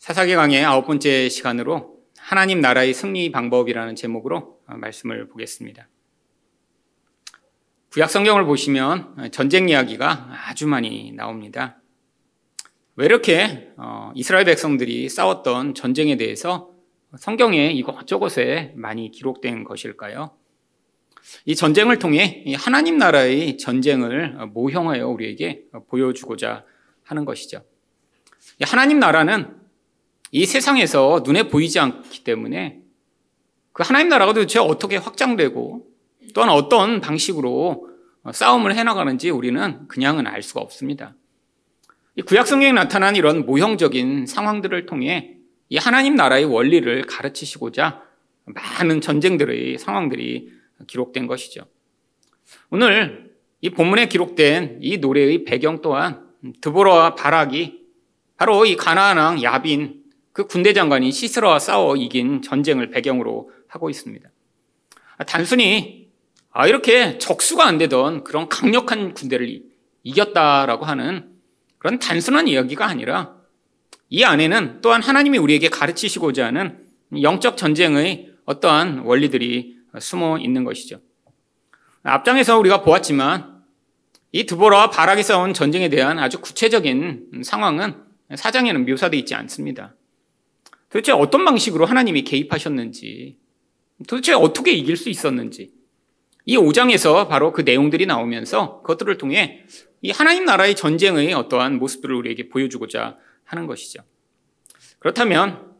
사사기 0.00 0.34
강의 0.34 0.64
아홉 0.64 0.86
번째 0.86 1.28
시간으로 1.28 1.98
하나님 2.16 2.62
나라의 2.62 2.94
승리 2.94 3.30
방법이라는 3.30 3.96
제목으로 3.96 4.58
말씀을 4.64 5.28
보겠습니다. 5.28 5.90
구약 7.92 8.08
성경을 8.08 8.46
보시면 8.46 9.30
전쟁 9.30 9.68
이야기가 9.68 10.30
아주 10.48 10.66
많이 10.66 11.12
나옵니다. 11.12 11.82
왜 12.96 13.04
이렇게 13.04 13.74
어, 13.76 14.10
이스라엘 14.14 14.46
백성들이 14.46 15.10
싸웠던 15.10 15.74
전쟁에 15.74 16.16
대해서 16.16 16.70
성경에 17.18 17.70
이것저것에 17.70 18.72
많이 18.76 19.10
기록된 19.10 19.64
것일까요? 19.64 20.30
이 21.44 21.54
전쟁을 21.54 21.98
통해 21.98 22.46
하나님 22.56 22.96
나라의 22.96 23.58
전쟁을 23.58 24.46
모형하여 24.46 25.06
우리에게 25.08 25.64
보여주고자 25.88 26.64
하는 27.02 27.26
것이죠. 27.26 27.62
하나님 28.62 28.98
나라는 28.98 29.59
이 30.32 30.46
세상에서 30.46 31.22
눈에 31.24 31.44
보이지 31.44 31.78
않기 31.78 32.24
때문에 32.24 32.80
그 33.72 33.82
하나님 33.82 34.08
나라가 34.08 34.32
도대체 34.32 34.58
어떻게 34.58 34.96
확장되고 34.96 35.86
또한 36.34 36.50
어떤 36.50 37.00
방식으로 37.00 37.88
싸움을 38.32 38.76
해나가는지 38.76 39.30
우리는 39.30 39.88
그냥은 39.88 40.26
알 40.26 40.42
수가 40.42 40.60
없습니다. 40.60 41.14
이 42.16 42.22
구약 42.22 42.46
성경에 42.46 42.72
나타난 42.72 43.16
이런 43.16 43.46
모형적인 43.46 44.26
상황들을 44.26 44.86
통해 44.86 45.36
이 45.68 45.78
하나님 45.78 46.16
나라의 46.16 46.44
원리를 46.44 47.02
가르치시고자 47.06 48.02
많은 48.44 49.00
전쟁들의 49.00 49.78
상황들이 49.78 50.52
기록된 50.86 51.26
것이죠. 51.26 51.62
오늘 52.70 53.30
이 53.60 53.70
본문에 53.70 54.06
기록된 54.06 54.78
이 54.80 54.98
노래의 54.98 55.44
배경 55.44 55.80
또한 55.82 56.26
드보라와 56.60 57.14
바락이 57.14 57.80
바로 58.36 58.64
이 58.64 58.76
가나안 58.76 59.18
왕 59.18 59.42
야빈 59.42 59.99
그 60.40 60.46
군대 60.46 60.72
장관이 60.72 61.12
시스라와 61.12 61.58
싸워 61.58 61.96
이긴 61.96 62.40
전쟁을 62.40 62.88
배경으로 62.88 63.50
하고 63.68 63.90
있습니다. 63.90 64.26
단순히 65.26 66.08
아 66.50 66.66
이렇게 66.66 67.18
적수가 67.18 67.62
안 67.62 67.76
되던 67.76 68.24
그런 68.24 68.48
강력한 68.48 69.12
군대를 69.12 69.62
이겼다라고 70.02 70.86
하는 70.86 71.28
그런 71.76 71.98
단순한 71.98 72.48
이야기가 72.48 72.86
아니라 72.86 73.34
이 74.08 74.24
안에는 74.24 74.78
또한 74.80 75.02
하나님이 75.02 75.36
우리에게 75.36 75.68
가르치시고자 75.68 76.46
하는 76.46 76.86
영적 77.20 77.58
전쟁의 77.58 78.30
어떠한 78.46 79.00
원리들이 79.00 79.76
숨어 79.98 80.38
있는 80.38 80.64
것이죠. 80.64 81.00
앞장에서 82.02 82.58
우리가 82.58 82.80
보았지만 82.80 83.60
이 84.32 84.46
드보라와 84.46 84.88
바락이 84.88 85.22
싸운 85.22 85.52
전쟁에 85.52 85.90
대한 85.90 86.18
아주 86.18 86.40
구체적인 86.40 87.42
상황은 87.44 87.94
사장에는 88.34 88.86
묘사되어 88.86 89.18
있지 89.20 89.34
않습니다. 89.34 89.94
도대체 90.90 91.12
어떤 91.12 91.44
방식으로 91.44 91.86
하나님이 91.86 92.22
개입하셨는지, 92.22 93.38
도대체 94.06 94.32
어떻게 94.34 94.72
이길 94.72 94.96
수 94.96 95.08
있었는지, 95.08 95.72
이 96.44 96.56
5장에서 96.56 97.28
바로 97.28 97.52
그 97.52 97.62
내용들이 97.62 98.06
나오면서 98.06 98.82
그것들을 98.82 99.18
통해 99.18 99.62
이 100.02 100.10
하나님 100.10 100.44
나라의 100.44 100.74
전쟁의 100.74 101.32
어떠한 101.34 101.78
모습들을 101.78 102.14
우리에게 102.14 102.48
보여주고자 102.48 103.18
하는 103.44 103.66
것이죠. 103.66 104.02
그렇다면 104.98 105.70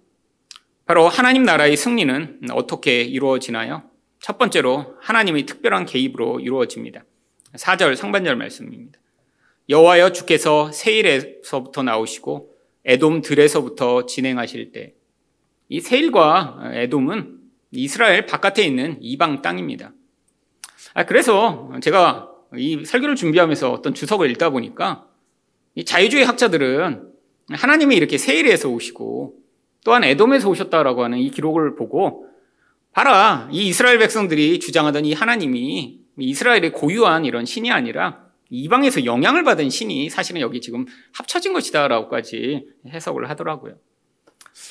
바로 0.85 1.09
하나님 1.09 1.43
나라의 1.43 1.77
승리는 1.77 2.41
어떻게 2.53 3.03
이루어지나요? 3.03 3.83
첫 4.21 4.39
번째로 4.39 4.97
하나님의 5.01 5.47
특별한 5.47 5.87
개입으로 5.87 6.41
이루어집니다. 6.41 7.05
4절 7.55 7.97
상반절 7.97 8.37
말씀입니다. 8.37 8.99
여호와여 9.69 10.13
주께서 10.13 10.71
세일에서부터 10.73 11.83
나오시고 11.83 12.55
에돔 12.85 13.23
들에서부터 13.23 14.07
진행하실 14.07 14.73
때 14.73 14.95
이 15.71 15.81
세일과 15.81 16.73
에돔은 16.75 17.39
이스라엘 17.71 18.27
바깥에 18.27 18.65
있는 18.65 18.99
이방 19.01 19.41
땅입니다. 19.41 19.93
아, 20.95 21.07
그래서 21.07 21.71
제가 21.81 22.29
이 22.57 22.85
설교를 22.85 23.15
준비하면서 23.15 23.71
어떤 23.71 23.95
주석을 23.95 24.29
읽다 24.33 24.51
보니까 24.51 25.07
이 25.77 25.85
자유주의 25.85 26.25
학자들은 26.25 27.09
하나님이 27.53 27.95
이렇게 27.95 28.19
세일에서 28.19 28.69
오시고 28.69 29.37
또한 29.85 30.03
에돔에서 30.03 30.51
오셨다라고 30.51 31.05
하는 31.05 31.19
이 31.19 31.31
기록을 31.31 31.77
보고 31.77 32.27
봐라 32.93 33.49
이 33.53 33.69
이스라엘 33.69 33.99
백성들이 34.01 34.59
주장하던 34.59 35.05
이 35.05 35.13
하나님이 35.13 36.01
이스라엘의 36.19 36.73
고유한 36.73 37.25
이런 37.25 37.45
신이 37.45 37.71
아니라 37.71 38.25
이방에서 38.51 39.05
영향을 39.05 39.45
받은 39.45 39.71
신이 39.71 40.11
사실은 40.11 40.41
여기 40.41 40.61
지금 40.61 40.85
합쳐진 41.15 41.53
것이다라고까지 41.53 42.67
해석을 42.89 43.31
하더라고요. 43.31 43.77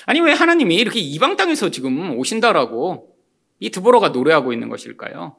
아니 0.05 0.22
왜 0.22 0.33
하나님이 0.33 0.75
이렇게 0.75 1.00
이방 1.00 1.35
땅에서 1.35 1.69
지금 1.69 2.17
오신다라고 2.17 3.16
이 3.59 3.69
드보러가 3.69 4.09
노래하고 4.09 4.53
있는 4.53 4.69
것일까요? 4.69 5.35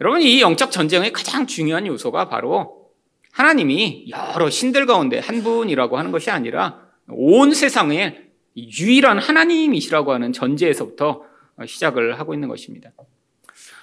여러분 0.00 0.22
이 0.22 0.40
영적 0.40 0.70
전쟁의 0.70 1.12
가장 1.12 1.46
중요한 1.46 1.86
요소가 1.86 2.28
바로 2.28 2.90
하나님이 3.32 4.10
여러 4.10 4.50
신들 4.50 4.86
가운데 4.86 5.18
한 5.18 5.42
분이라고 5.42 5.98
하는 5.98 6.10
것이 6.10 6.30
아니라 6.30 6.80
온 7.08 7.52
세상에 7.54 8.22
유일한 8.56 9.18
하나님이시라고 9.18 10.12
하는 10.12 10.32
전제에서부터 10.32 11.24
시작을 11.66 12.18
하고 12.18 12.34
있는 12.34 12.48
것입니다. 12.48 12.90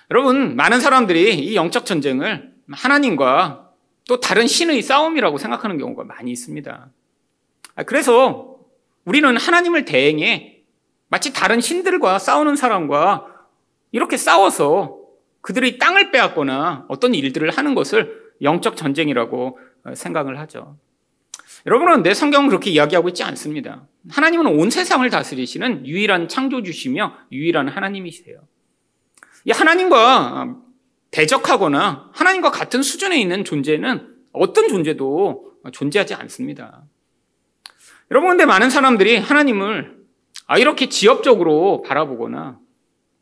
여러분 0.10 0.56
많은 0.56 0.80
사람들이 0.80 1.36
이 1.36 1.56
영적 1.56 1.86
전쟁을 1.86 2.54
하나님과 2.72 3.72
또 4.08 4.20
다른 4.20 4.48
신의 4.48 4.82
싸움이라고 4.82 5.38
생각하는 5.38 5.78
경우가 5.78 6.04
많이 6.06 6.32
있습니다. 6.32 6.90
그래서 7.86 8.57
우리는 9.08 9.38
하나님을 9.38 9.86
대행해 9.86 10.64
마치 11.08 11.32
다른 11.32 11.62
신들과 11.62 12.20
싸우는 12.20 12.58
사람과 12.58 13.26
이렇게 13.94 14.18
싸워서 14.18 14.98
그들의 15.40 15.78
땅을 15.78 16.12
빼앗거나 16.12 16.86
어떤 16.90 17.16
일들을 17.16 17.50
하는 17.50 17.74
것을 17.74 18.34
영적 18.42 18.76
전쟁이라고 18.76 19.60
생각을 19.96 20.38
하죠. 20.40 20.78
여러분은 21.66 22.04
내 22.04 22.14
성경은 22.14 22.50
그렇게 22.50 22.70
이야기하고 22.70 23.08
있지 23.08 23.24
않습니다. 23.24 23.88
하나님은 24.10 24.46
온 24.46 24.70
세상을 24.70 25.10
다스리시는 25.10 25.88
유일한 25.88 26.28
창조주시며 26.28 27.16
유일한 27.32 27.70
하나님이세요. 27.70 28.42
이 29.46 29.52
하나님과 29.52 30.54
대적하거나 31.12 32.10
하나님과 32.12 32.52
같은 32.52 32.82
수준에 32.82 33.18
있는 33.22 33.46
존재는 33.46 34.16
어떤 34.34 34.68
존재도 34.68 35.54
존재하지 35.72 36.14
않습니다. 36.14 36.84
여러분, 38.12 38.30
근데 38.30 38.46
많은 38.46 38.70
사람들이 38.70 39.18
하나님을 39.18 39.98
아, 40.48 40.58
이렇게 40.58 40.88
지엽적으로 40.88 41.82
바라보거나 41.82 42.60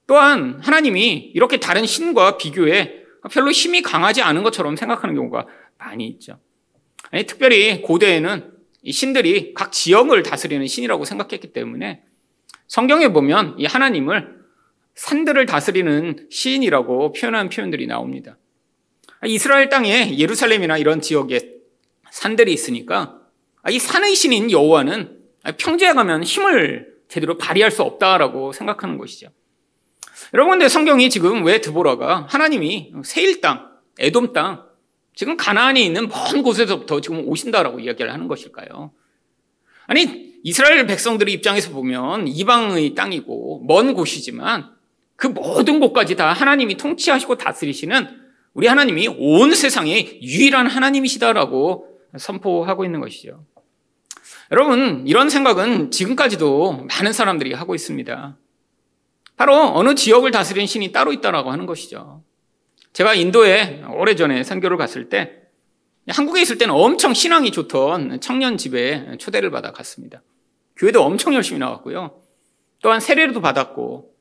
또한 0.08 0.60
하나님이 0.62 1.32
이렇게 1.34 1.60
다른 1.60 1.86
신과 1.86 2.38
비교해 2.38 3.06
별로 3.32 3.50
힘이 3.52 3.82
강하지 3.82 4.22
않은 4.22 4.44
것처럼 4.44 4.76
생각하는 4.76 5.16
경우가 5.16 5.48
많이 5.80 6.08
있죠. 6.08 6.40
아니, 7.12 7.26
특별히 7.26 7.82
고대에는 7.82 8.52
이 8.84 8.92
신들이 8.92 9.56
각 9.56 9.72
지역을 9.72 10.22
다스리는 10.22 10.66
신이라고 10.68 11.06
생각했기 11.06 11.54
때문에 11.54 12.04
성경에 12.68 13.08
보면 13.08 13.56
이 13.58 13.66
하나님을 13.66 14.36
산들을 14.94 15.46
다스리는 15.48 16.28
시인이라고 16.30 17.14
표현한 17.14 17.50
표현들이 17.50 17.88
나옵니다. 17.88 18.38
이스라엘 19.26 19.70
땅에 19.70 20.16
예루살렘이나 20.18 20.78
이런 20.78 21.02
지역에 21.02 21.56
산들이 22.12 22.54
있으니까 22.54 23.00
아, 23.00 23.25
이 23.70 23.80
산의 23.80 24.16
신인 24.16 24.52
여호와는 24.52 25.20
평지에 25.58 25.94
가면 25.94 26.24
힘을 26.24 26.96
제대로 27.08 27.38
발휘할 27.38 27.72
수 27.72 27.84
없다라고 27.84 28.52
생각하는 28.52 28.98
것이죠. 28.98 29.28
여러분, 30.34 30.54
근데 30.54 30.68
성경이 30.68 31.10
지금 31.10 31.44
왜 31.46 31.62
드보라가 31.62 32.26
하나님이 32.30 32.94
세일 33.04 33.42
땅, 33.42 33.72
에돔 34.00 34.34
땅, 34.34 34.66
지금 35.14 35.38
가나안에 35.38 35.82
있는 35.82 36.10
먼 36.10 36.44
곳에서부터 36.44 37.02
지금 37.02 37.28
오신다라고 37.28 37.80
이야기를 37.80 38.12
하는 38.12 38.28
것일까요? 38.28 38.92
아니, 39.88 40.36
이스라엘 40.44 40.86
백성들의 40.86 41.34
입장에서 41.34 41.72
보면 41.72 42.28
이방의 42.28 42.96
땅이고 42.96 43.64
먼 43.68 43.94
곳이지만 43.94 44.76
그 45.16 45.28
모든 45.28 45.80
곳까지 45.80 46.16
다 46.16 46.34
하나님이 46.34 46.78
통치하시고 46.78 47.38
다스리시는 47.38 48.08
우리 48.54 48.68
하나님이 48.68 49.08
온 49.08 49.54
세상의 49.54 50.22
유일한 50.22 50.68
하나님이시다라고 50.68 51.88
선포하고 52.18 52.86
있는 52.86 53.00
것이죠. 53.00 53.46
여러분, 54.52 55.04
이런 55.08 55.30
생각은 55.30 55.92
지금까지도 55.92 56.88
많은 56.90 57.14
사람들이 57.14 57.54
하고 57.54 57.74
있습니다. 57.74 58.38
바로 59.38 59.56
어느 59.76 59.96
지역을 59.96 60.32
다스리는 60.32 60.66
신이 60.68 60.92
따로 60.92 61.12
있다라고 61.12 61.52
하는 61.52 61.66
것이죠. 61.66 62.24
제가 62.94 63.16
인도에 63.16 63.84
오래전에 63.94 64.44
선교를 64.44 64.78
갔을 64.78 65.10
때 65.10 65.42
한국에 66.08 66.42
있을 66.42 66.58
때는 66.58 66.74
엄청 66.74 67.14
신앙이 67.14 67.52
좋던 67.52 68.22
청년 68.22 68.58
집에 68.58 69.18
초대를 69.18 69.50
받아 69.50 69.72
갔습니다. 69.72 70.22
교회도 70.78 71.04
엄청 71.04 71.34
열심히 71.34 71.60
나왔고요. 71.60 72.22
또한 72.82 73.00
세례도 73.00 73.42
받았고 73.42 74.14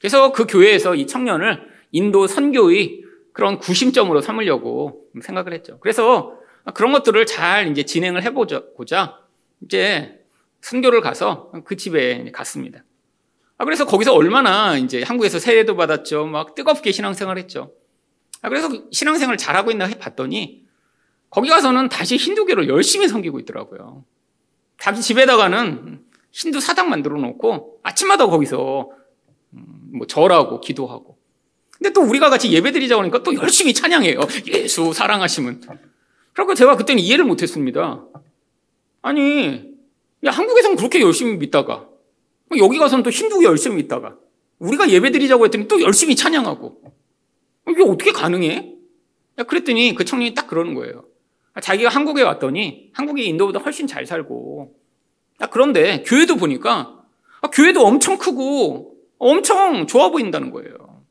그래서 0.00 0.32
그 0.32 0.46
교회에서 0.46 0.94
이 0.94 1.06
청년을 1.06 1.68
인도 1.92 2.26
선교의 2.26 3.02
그런 3.32 3.58
구심점으로 3.58 4.22
삼으려고 4.22 5.04
생각을 5.22 5.52
했죠. 5.52 5.78
그래서 5.80 6.32
그런 6.74 6.92
것들을 6.92 7.26
잘 7.26 7.70
이제 7.70 7.84
진행을 7.84 8.22
해보고자 8.22 9.18
이제 9.62 10.24
순교를 10.60 11.00
가서 11.00 11.52
그 11.64 11.76
집에 11.76 12.30
갔습니다. 12.32 12.84
아, 13.58 13.64
그래서 13.64 13.86
거기서 13.86 14.14
얼마나 14.14 14.76
이제 14.76 15.02
한국에서 15.02 15.38
세례도 15.38 15.76
받았죠. 15.76 16.26
막 16.26 16.54
뜨겁게 16.54 16.92
신앙생활 16.92 17.38
했죠. 17.38 17.72
아, 18.42 18.48
그래서 18.48 18.68
신앙생활 18.90 19.36
잘하고 19.36 19.70
있나 19.70 19.86
해 19.86 19.94
봤더니 19.98 20.64
거기 21.30 21.48
가서는 21.48 21.88
다시 21.88 22.16
힌두교를 22.16 22.68
열심히 22.68 23.08
섬기고 23.08 23.40
있더라고요. 23.40 24.04
자기 24.78 25.00
집에다가는 25.00 26.04
힌두 26.32 26.60
사당 26.60 26.90
만들어 26.90 27.18
놓고 27.18 27.80
아침마다 27.82 28.26
거기서 28.26 28.90
음, 29.54 29.64
뭐 29.96 30.06
절하고 30.06 30.60
기도하고. 30.60 31.16
근데 31.70 31.90
또 31.92 32.02
우리가 32.02 32.30
같이 32.30 32.52
예배 32.52 32.72
드리자고 32.72 33.02
하니까 33.02 33.22
또 33.22 33.34
열심히 33.34 33.72
찬양해요. 33.74 34.20
예수 34.48 34.92
사랑하시면. 34.92 35.62
그러고 36.32 36.54
제가 36.54 36.76
그때는 36.76 37.02
이해를 37.02 37.24
못 37.24 37.42
했습니다. 37.42 38.04
아니, 39.06 39.62
야, 40.24 40.32
한국에서는 40.32 40.76
그렇게 40.76 41.00
열심히 41.00 41.36
믿다가 41.36 41.88
여기 42.58 42.76
가서는 42.76 43.04
또 43.04 43.10
힌두교 43.10 43.44
열심히 43.44 43.76
믿다가 43.76 44.16
우리가 44.58 44.90
예배 44.90 45.12
드리자고 45.12 45.44
했더니 45.44 45.68
또 45.68 45.80
열심히 45.80 46.16
찬양하고 46.16 46.82
이게 47.68 47.84
어떻게 47.84 48.10
가능해? 48.10 48.74
그랬더니 49.46 49.94
그 49.94 50.04
청년이 50.04 50.34
딱 50.34 50.48
그러는 50.48 50.74
거예요. 50.74 51.04
자기가 51.62 51.88
한국에 51.88 52.22
왔더니 52.22 52.90
한국이 52.94 53.26
인도보다 53.26 53.60
훨씬 53.60 53.86
잘 53.86 54.06
살고 54.06 54.74
그런데 55.52 56.02
교회도 56.04 56.34
보니까 56.34 57.04
교회도 57.52 57.86
엄청 57.86 58.18
크고 58.18 58.96
엄청 59.18 59.86
좋아 59.86 60.08
보인다는 60.08 60.50
거예요. 60.50 61.04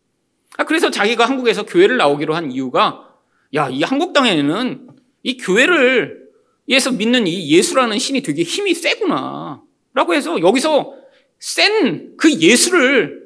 그래서 0.67 0.91
자기가 0.91 1.23
한국에서 1.23 1.65
교회를 1.65 1.95
나오기로 1.95 2.35
한 2.35 2.51
이유가 2.51 3.15
야, 3.53 3.69
이 3.69 3.83
한국 3.83 4.11
땅에는 4.11 4.89
이 5.23 5.37
교회를 5.37 6.24
위해서 6.67 6.91
믿는 6.91 7.27
이 7.27 7.49
예수라는 7.51 7.99
신이 7.99 8.21
되게 8.21 8.43
힘이 8.43 8.73
세구나. 8.73 9.61
라고 9.93 10.13
해서 10.13 10.39
여기서 10.41 10.93
센 11.39 12.15
그 12.17 12.33
예수를 12.33 13.25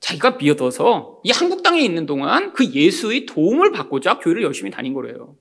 자기가 0.00 0.38
비어둬서 0.38 1.20
이 1.24 1.30
한국 1.30 1.62
땅에 1.62 1.80
있는 1.80 2.06
동안 2.06 2.52
그 2.52 2.64
예수의 2.64 3.26
도움을 3.26 3.70
받고자 3.70 4.18
교회를 4.18 4.42
열심히 4.42 4.70
다닌 4.70 4.94
거래요. 4.94 5.36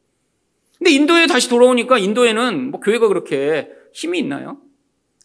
근데 0.78 0.92
인도에 0.92 1.28
다시 1.28 1.50
돌아오니까 1.50 1.98
인도에는 1.98 2.72
뭐 2.72 2.80
교회가 2.80 3.08
그렇게 3.08 3.70
힘이 3.94 4.20
있나요? 4.20 4.58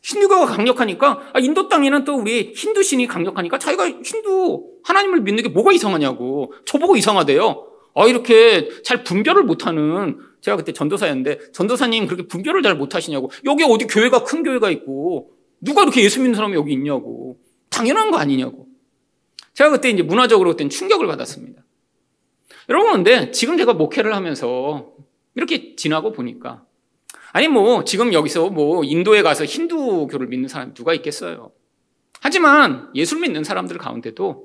힌두교가 0.03 0.47
강력하니까 0.47 1.31
아, 1.33 1.41
인도 1.41 1.69
땅에는 1.69 2.05
또 2.05 2.17
우리 2.17 2.53
힌두 2.55 2.83
신이 2.83 3.07
강력하니까 3.07 3.59
자기가 3.59 3.89
힌두 3.89 4.65
하나님을 4.85 5.23
믿는 5.23 5.43
게 5.43 5.49
뭐가 5.49 5.73
이상하냐고 5.73 6.53
저보고 6.67 6.97
이상하대요. 6.97 7.67
아 7.95 8.07
이렇게 8.07 8.69
잘 8.83 9.05
분별을 9.05 9.45
못하는 9.45 10.19
제가 10.45 10.59
그때 10.59 10.75
전도사였는데 10.75 11.53
전도사님 11.53 12.07
그렇게 12.07 12.29
분별을 12.29 12.63
잘 12.63 12.75
못하시냐고 12.75 13.31
여기 13.47 13.65
어디 13.65 13.87
교회가 13.87 14.25
큰 14.25 14.43
교회가 14.43 14.71
있고 14.73 15.33
누가 15.63 15.83
이렇게 15.83 16.03
예수 16.05 16.21
믿는 16.21 16.35
사람이 16.35 16.55
여기 16.55 16.75
있냐고 16.75 17.39
당연한 17.71 18.11
거 18.11 18.19
아니냐고 18.19 18.69
제가 19.55 19.71
그때 19.71 19.89
이제 19.89 20.03
문화적으로 20.03 20.51
그때 20.51 20.69
충격을 20.69 21.07
받았습니다. 21.07 21.63
여러분 22.69 22.93
근데 22.93 23.31
지금 23.31 23.57
제가 23.57 23.73
목회를 23.73 24.15
하면서 24.15 24.93
이렇게 25.35 25.77
지나고 25.77 26.13
보니까 26.13 26.67
아니 27.33 27.49
뭐 27.49 27.85
지금 27.85 28.13
여기서 28.13 28.51
뭐 28.51 28.85
인도에 28.85 29.23
가서 29.23 29.47
힌두교를 29.47 30.27
믿는 30.27 30.49
사람이 30.49 30.75
누가 30.75 30.93
있겠어요. 30.93 31.53
하지만 32.21 32.91
예술 32.95 33.21
믿는 33.21 33.45
사람들 33.45 33.79
가운데도 33.79 34.45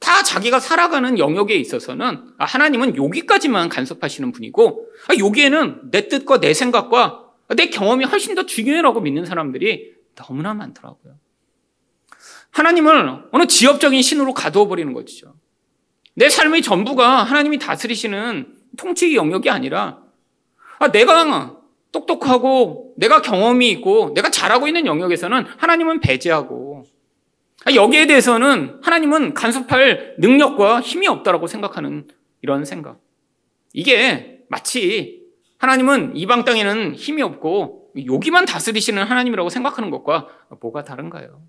다 0.00 0.22
자기가 0.22 0.58
살아가는 0.58 1.18
영역에 1.18 1.54
있어서는 1.54 2.32
아, 2.38 2.44
하나님은 2.44 2.96
여기까지만 2.96 3.68
간섭하시는 3.68 4.32
분이고 4.32 4.88
아, 5.08 5.14
여기에는 5.18 5.90
내 5.90 6.08
뜻과 6.08 6.40
내 6.40 6.54
생각과 6.54 7.26
내 7.56 7.66
경험이 7.66 8.06
훨씬 8.06 8.34
더 8.34 8.46
중요해라고 8.46 9.00
믿는 9.02 9.26
사람들이 9.26 9.92
너무나 10.14 10.54
많더라고요. 10.54 11.14
하나님을 12.50 13.24
어느 13.30 13.46
지역적인 13.46 14.00
신으로 14.02 14.34
가두어 14.34 14.66
버리는 14.66 14.92
거죠. 14.92 15.34
내 16.14 16.28
삶의 16.28 16.62
전부가 16.62 17.22
하나님이 17.22 17.58
다스리시는 17.58 18.56
통치 18.76 19.14
영역이 19.14 19.50
아니라 19.50 20.02
아, 20.78 20.90
내가 20.90 21.58
똑똑하고 21.92 22.94
내가 22.96 23.20
경험이 23.20 23.70
있고 23.70 24.12
내가 24.14 24.30
잘하고 24.30 24.66
있는 24.66 24.86
영역에서는 24.86 25.44
하나님은 25.58 26.00
배제하고 26.00 26.84
아, 26.86 26.99
여기에 27.74 28.06
대해서는 28.06 28.80
하나님은 28.82 29.34
간섭할 29.34 30.16
능력과 30.18 30.80
힘이 30.80 31.08
없다라고 31.08 31.46
생각하는 31.46 32.08
이런 32.42 32.64
생각. 32.64 32.98
이게 33.72 34.40
마치 34.48 35.20
하나님은 35.58 36.16
이방 36.16 36.44
땅에는 36.44 36.94
힘이 36.94 37.22
없고 37.22 37.92
여기만 38.06 38.46
다스리시는 38.46 39.02
하나님이라고 39.02 39.50
생각하는 39.50 39.90
것과 39.90 40.28
뭐가 40.60 40.84
다른가요? 40.84 41.42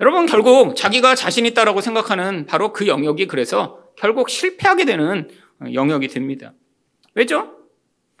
여러분 0.00 0.26
결국 0.26 0.76
자기가 0.76 1.14
자신 1.14 1.44
있다라고 1.46 1.80
생각하는 1.80 2.46
바로 2.46 2.72
그 2.72 2.86
영역이 2.86 3.26
그래서 3.26 3.80
결국 3.96 4.30
실패하게 4.30 4.84
되는 4.84 5.28
영역이 5.72 6.08
됩니다. 6.08 6.52
왜죠? 7.14 7.56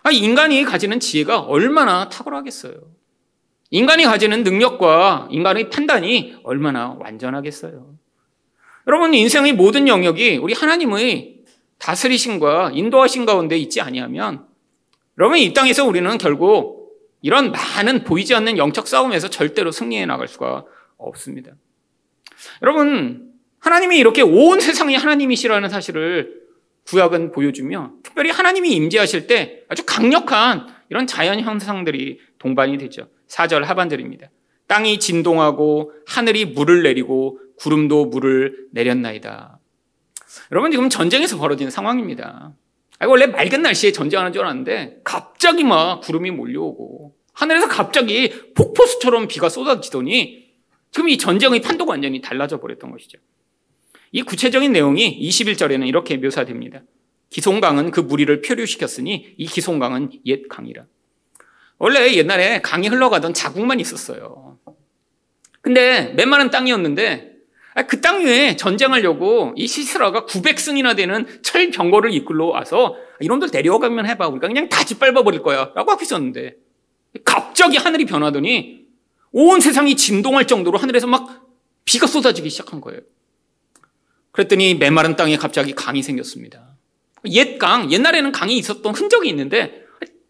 아, 0.02 0.10
인간이 0.10 0.64
가지는 0.64 1.00
지혜가 1.00 1.40
얼마나 1.40 2.08
탁월하겠어요. 2.08 2.97
인간이 3.70 4.04
가지는 4.04 4.42
능력과 4.44 5.28
인간의 5.30 5.70
판단이 5.70 6.36
얼마나 6.42 6.96
완전하겠어요. 6.98 7.94
여러분 8.86 9.12
인생의 9.12 9.52
모든 9.52 9.86
영역이 9.88 10.38
우리 10.38 10.54
하나님의 10.54 11.40
다스리심과 11.78 12.72
인도하신 12.72 13.26
가운데 13.26 13.56
있지 13.58 13.80
아니하면 13.80 14.46
여러분 15.18 15.38
이 15.38 15.52
땅에서 15.52 15.84
우리는 15.84 16.16
결국 16.18 16.78
이런 17.20 17.52
많은 17.52 18.04
보이지 18.04 18.34
않는 18.34 18.56
영적 18.56 18.88
싸움에서 18.88 19.28
절대로 19.28 19.70
승리해 19.70 20.06
나갈 20.06 20.28
수가 20.28 20.64
없습니다. 20.96 21.52
여러분 22.62 23.32
하나님이 23.58 23.98
이렇게 23.98 24.22
온 24.22 24.60
세상이 24.60 24.94
하나님이시라는 24.96 25.68
사실을 25.68 26.38
구약은 26.86 27.32
보여주며 27.32 27.92
특별히 28.02 28.30
하나님이 28.30 28.70
임재하실 28.70 29.26
때 29.26 29.64
아주 29.68 29.84
강력한 29.84 30.66
이런 30.88 31.06
자연 31.06 31.40
현상들이 31.40 32.18
동반이 32.38 32.78
되죠. 32.78 33.08
4절 33.28 33.64
하반절입니다. 33.64 34.30
땅이 34.66 34.98
진동하고 34.98 35.92
하늘이 36.06 36.44
물을 36.44 36.82
내리고 36.82 37.40
구름도 37.56 38.06
물을 38.06 38.68
내렸나이다. 38.72 39.58
여러분 40.52 40.70
지금 40.70 40.88
전쟁에서 40.88 41.38
벌어진 41.38 41.70
상황입니다. 41.70 42.54
원래 43.06 43.26
맑은 43.26 43.62
날씨에 43.62 43.92
전쟁하는 43.92 44.32
줄 44.32 44.42
알았는데 44.42 45.00
갑자기 45.04 45.64
막 45.64 46.00
구름이 46.00 46.30
몰려오고 46.32 47.14
하늘에서 47.32 47.68
갑자기 47.68 48.32
폭포수처럼 48.54 49.28
비가 49.28 49.48
쏟아지더니 49.48 50.48
지금 50.90 51.08
이 51.08 51.18
전쟁의 51.18 51.60
판도가 51.62 51.92
완전히 51.92 52.20
달라져 52.20 52.60
버렸던 52.60 52.90
것이죠. 52.90 53.18
이 54.10 54.22
구체적인 54.22 54.72
내용이 54.72 55.20
21절에는 55.20 55.86
이렇게 55.86 56.16
묘사됩니다. 56.16 56.82
기송강은 57.30 57.90
그 57.90 58.00
무리를 58.00 58.40
표류시켰으니 58.40 59.34
이 59.36 59.46
기송강은 59.46 60.10
옛 60.26 60.48
강이라. 60.48 60.86
원래 61.78 62.14
옛날에 62.14 62.60
강이 62.60 62.88
흘러가던 62.88 63.34
자국만 63.34 63.80
있었어요. 63.80 64.58
근데 65.60 66.12
맨만한 66.16 66.50
땅이었는데 66.50 67.28
아, 67.74 67.82
그땅 67.86 68.24
위에 68.24 68.56
전쟁하려고 68.56 69.52
이 69.56 69.68
시스라가 69.68 70.26
900승이나 70.26 70.96
되는 70.96 71.26
철병거를 71.42 72.12
이끌러 72.12 72.46
와서 72.46 72.96
이놈들 73.20 73.50
데려가면 73.50 74.06
해봐. 74.06 74.26
우리가 74.28 74.48
그냥 74.48 74.68
다 74.68 74.84
짓밟아 74.84 75.22
버릴 75.22 75.42
거야. 75.42 75.70
라고 75.74 75.92
하고 75.92 76.02
있었는데 76.02 76.56
갑자기 77.24 77.76
하늘이 77.76 78.04
변하더니 78.04 78.86
온 79.30 79.60
세상이 79.60 79.96
진동할 79.96 80.46
정도로 80.46 80.78
하늘에서 80.78 81.06
막 81.06 81.46
비가 81.84 82.06
쏟아지기 82.08 82.50
시작한 82.50 82.80
거예요. 82.80 83.00
그랬더니 84.32 84.74
메마른 84.74 85.14
땅에 85.14 85.36
갑자기 85.36 85.74
강이 85.74 86.02
생겼습니다. 86.02 86.76
옛 87.26 87.58
강, 87.58 87.90
옛날에는 87.90 88.32
강이 88.32 88.56
있었던 88.58 88.94
흔적이 88.94 89.28
있는데 89.30 89.84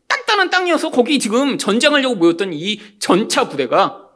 단단한 0.09 0.51
땅이어서 0.51 0.91
거기 0.91 1.19
지금 1.19 1.59
전쟁하려고 1.59 2.17
모였던 2.17 2.53
이 2.53 2.81
전차 2.99 3.49
부대가 3.49 4.09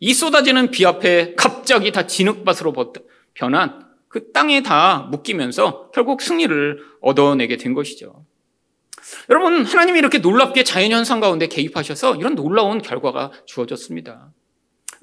이 0.00 0.12
쏟아지는 0.12 0.70
비 0.70 0.84
앞에 0.84 1.34
갑자기 1.36 1.92
다 1.92 2.06
진흙밭으로 2.06 2.74
변한 3.34 3.86
그 4.08 4.32
땅에 4.32 4.62
다 4.62 5.08
묶이면서 5.10 5.90
결국 5.92 6.20
승리를 6.20 6.78
얻어내게 7.00 7.56
된 7.56 7.72
것이죠. 7.72 8.26
여러분, 9.30 9.64
하나님이 9.64 9.98
이렇게 9.98 10.18
놀랍게 10.18 10.64
자연현상 10.64 11.20
가운데 11.20 11.46
개입하셔서 11.46 12.16
이런 12.16 12.34
놀라운 12.34 12.82
결과가 12.82 13.32
주어졌습니다. 13.46 14.32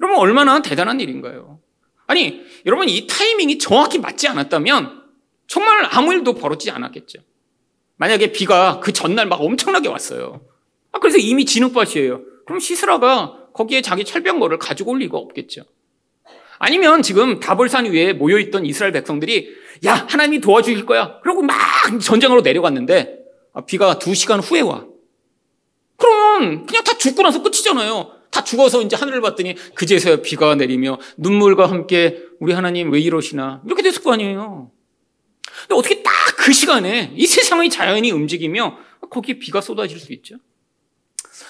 여러분, 0.00 0.18
얼마나 0.18 0.62
대단한 0.62 1.00
일인가요? 1.00 1.60
아니, 2.06 2.42
여러분 2.66 2.88
이 2.88 3.06
타이밍이 3.06 3.58
정확히 3.58 3.98
맞지 3.98 4.28
않았다면 4.28 5.04
정말 5.46 5.86
아무 5.90 6.12
일도 6.12 6.34
벌어지지 6.34 6.70
않았겠죠. 6.70 7.20
만약에 8.00 8.32
비가 8.32 8.80
그 8.80 8.94
전날 8.94 9.26
막 9.26 9.42
엄청나게 9.42 9.88
왔어요. 9.88 10.40
아, 10.90 10.98
그래서 11.00 11.18
이미 11.18 11.44
진흙밭이에요. 11.44 12.22
그럼 12.46 12.58
시스라가 12.58 13.48
거기에 13.52 13.82
자기 13.82 14.06
철병거를 14.06 14.58
가지고 14.58 14.92
올 14.92 15.00
리가 15.00 15.18
없겠죠. 15.18 15.64
아니면 16.58 17.02
지금 17.02 17.40
다볼산 17.40 17.84
위에 17.84 18.14
모여있던 18.14 18.64
이스라엘 18.64 18.92
백성들이 18.94 19.50
야, 19.84 20.06
하나님이 20.08 20.40
도와주실 20.40 20.86
거야. 20.86 21.20
그러고 21.20 21.42
막 21.42 21.54
전쟁으로 22.02 22.40
내려갔는데 22.40 23.18
아, 23.52 23.66
비가 23.66 23.98
두 23.98 24.14
시간 24.14 24.40
후에 24.40 24.62
와. 24.62 24.86
그러면 25.98 26.64
그냥 26.64 26.82
다 26.82 26.96
죽고 26.96 27.20
나서 27.20 27.42
끝이잖아요. 27.42 28.12
다 28.30 28.42
죽어서 28.42 28.80
이제 28.80 28.96
하늘을 28.96 29.20
봤더니 29.20 29.56
그제서야 29.74 30.22
비가 30.22 30.54
내리며 30.54 30.98
눈물과 31.18 31.68
함께 31.68 32.22
우리 32.38 32.54
하나님 32.54 32.90
왜 32.92 33.00
이러시나 33.00 33.60
이렇게 33.66 33.82
됐을 33.82 34.02
거 34.02 34.14
아니에요. 34.14 34.70
근데 35.70 35.78
어떻게 35.78 36.02
딱 36.02 36.10
그 36.36 36.52
시간에 36.52 37.12
이 37.16 37.26
세상의 37.26 37.68
자연이 37.68 38.10
움직이며 38.10 38.78
거기에 39.10 39.38
비가 39.38 39.60
쏟아질 39.60 40.00
수 40.00 40.12
있죠? 40.14 40.36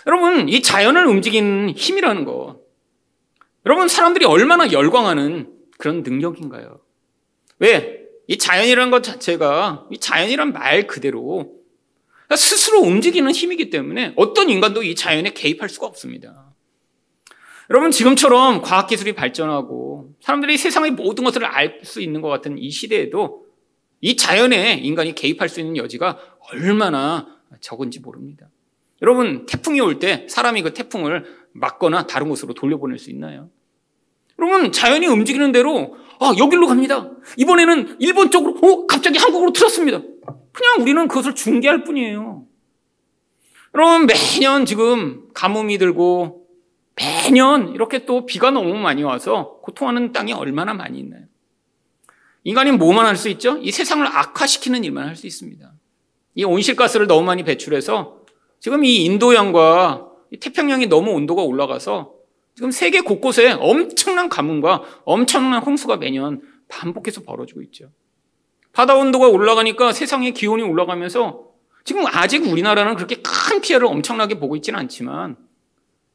여러분, 0.06 0.48
이 0.48 0.62
자연을 0.62 1.06
움직이는 1.06 1.70
힘이라는 1.70 2.24
것. 2.24 2.58
여러분, 3.66 3.86
사람들이 3.86 4.24
얼마나 4.24 4.72
열광하는 4.72 5.52
그런 5.78 6.02
능력인가요? 6.02 6.80
왜? 7.60 8.00
이 8.26 8.36
자연이라는 8.36 8.90
것 8.90 9.04
자체가 9.04 9.86
이 9.92 9.98
자연이란 9.98 10.52
말 10.52 10.88
그대로 10.88 11.54
스스로 12.36 12.80
움직이는 12.80 13.30
힘이기 13.30 13.70
때문에 13.70 14.14
어떤 14.16 14.50
인간도 14.50 14.82
이 14.82 14.96
자연에 14.96 15.30
개입할 15.30 15.68
수가 15.68 15.86
없습니다. 15.86 16.52
여러분, 17.70 17.92
지금처럼 17.92 18.60
과학기술이 18.62 19.12
발전하고 19.12 20.14
사람들이 20.20 20.58
세상의 20.58 20.90
모든 20.90 21.22
것을 21.22 21.44
알 21.44 21.80
수 21.84 22.00
있는 22.00 22.20
것 22.20 22.28
같은 22.28 22.58
이 22.58 22.70
시대에도 22.70 23.49
이 24.00 24.16
자연에 24.16 24.74
인간이 24.74 25.14
개입할 25.14 25.48
수 25.48 25.60
있는 25.60 25.76
여지가 25.76 26.18
얼마나 26.52 27.26
적은지 27.60 28.00
모릅니다. 28.00 28.48
여러분, 29.02 29.46
태풍이 29.46 29.80
올 29.80 29.98
때 29.98 30.26
사람이 30.28 30.62
그 30.62 30.74
태풍을 30.74 31.24
막거나 31.52 32.06
다른 32.06 32.28
곳으로 32.28 32.54
돌려보낼 32.54 32.98
수 32.98 33.10
있나요? 33.10 33.50
여러분, 34.38 34.72
자연이 34.72 35.06
움직이는 35.06 35.52
대로, 35.52 35.96
아, 36.18 36.32
여기로 36.38 36.66
갑니다. 36.66 37.10
이번에는 37.36 37.96
일본 37.98 38.30
쪽으로, 38.30 38.58
어, 38.62 38.86
갑자기 38.86 39.18
한국으로 39.18 39.52
틀었습니다. 39.52 39.98
그냥 40.52 40.74
우리는 40.80 41.08
그것을 41.08 41.34
중계할 41.34 41.84
뿐이에요. 41.84 42.46
여러분, 43.74 44.06
매년 44.06 44.64
지금 44.66 45.28
가뭄이 45.34 45.78
들고, 45.78 46.46
매년 46.96 47.74
이렇게 47.74 48.04
또 48.04 48.26
비가 48.26 48.50
너무 48.50 48.74
많이 48.74 49.02
와서 49.02 49.60
고통하는 49.62 50.12
땅이 50.12 50.32
얼마나 50.32 50.74
많이 50.74 50.98
있나요? 50.98 51.22
인간이 52.44 52.72
뭐만 52.72 53.06
할 53.06 53.16
수 53.16 53.28
있죠? 53.28 53.58
이 53.58 53.70
세상을 53.70 54.06
악화시키는 54.06 54.84
일만 54.84 55.06
할 55.06 55.16
수 55.16 55.26
있습니다. 55.26 55.72
이 56.36 56.44
온실가스를 56.44 57.06
너무 57.06 57.24
많이 57.24 57.42
배출해서 57.42 58.20
지금 58.60 58.84
이 58.84 59.04
인도양과 59.04 60.06
태평양이 60.40 60.86
너무 60.86 61.10
온도가 61.12 61.42
올라가서 61.42 62.14
지금 62.54 62.70
세계 62.70 63.00
곳곳에 63.00 63.52
엄청난 63.52 64.28
가뭄과 64.28 64.82
엄청난 65.04 65.62
홍수가 65.62 65.96
매년 65.96 66.42
반복해서 66.68 67.22
벌어지고 67.22 67.62
있죠. 67.62 67.90
바다 68.72 68.94
온도가 68.94 69.28
올라가니까 69.28 69.92
세상의 69.92 70.32
기온이 70.32 70.62
올라가면서 70.62 71.48
지금 71.84 72.04
아직 72.06 72.46
우리나라는 72.46 72.94
그렇게 72.94 73.16
큰 73.16 73.60
피해를 73.60 73.86
엄청나게 73.86 74.38
보고 74.38 74.54
있지는 74.56 74.78
않지만 74.78 75.36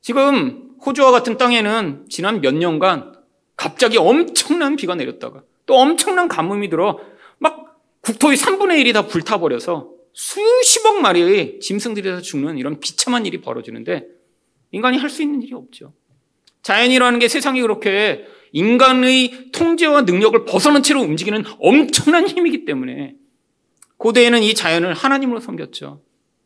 지금 0.02 0.76
호주와 0.86 1.12
같은 1.12 1.38
땅에는 1.38 2.06
지난 2.10 2.40
몇 2.42 2.54
년간 2.54 3.16
갑자기 3.58 3.98
엄청난 3.98 4.76
비가 4.76 4.96
내렸다가 4.96 5.42
또 5.66 5.76
엄청난 5.76 6.28
가뭄이 6.28 6.70
들어 6.70 7.00
막 7.38 7.82
국토의 8.02 8.38
3분의 8.38 8.84
1이 8.84 8.94
다 8.94 9.08
불타버려서 9.08 9.90
수십억 10.14 11.02
마리의 11.02 11.60
짐승들이 11.60 12.10
다 12.10 12.22
죽는 12.22 12.58
이런 12.58 12.80
비참한 12.80 13.26
일이 13.26 13.42
벌어지는데 13.42 14.06
인간이 14.72 14.98
할 14.98 15.10
수 15.10 15.22
있는 15.22 15.42
일이 15.42 15.54
없죠. 15.54 15.94
자연이라는 16.62 17.20
게 17.20 17.28
세상이 17.28 17.62
그렇게 17.62 18.26
인간의 18.52 19.52
통제와 19.52 20.02
능력을 20.02 20.46
벗어난 20.46 20.82
채로 20.82 21.02
움직이는 21.02 21.44
엄청난 21.60 22.28
힘이기 22.28 22.66
때문에 22.66 23.16
고대에는 23.98 24.42
이 24.44 24.54
자연을 24.54 24.94
하나님으로 24.94 25.40
섬겼죠. 25.40 26.02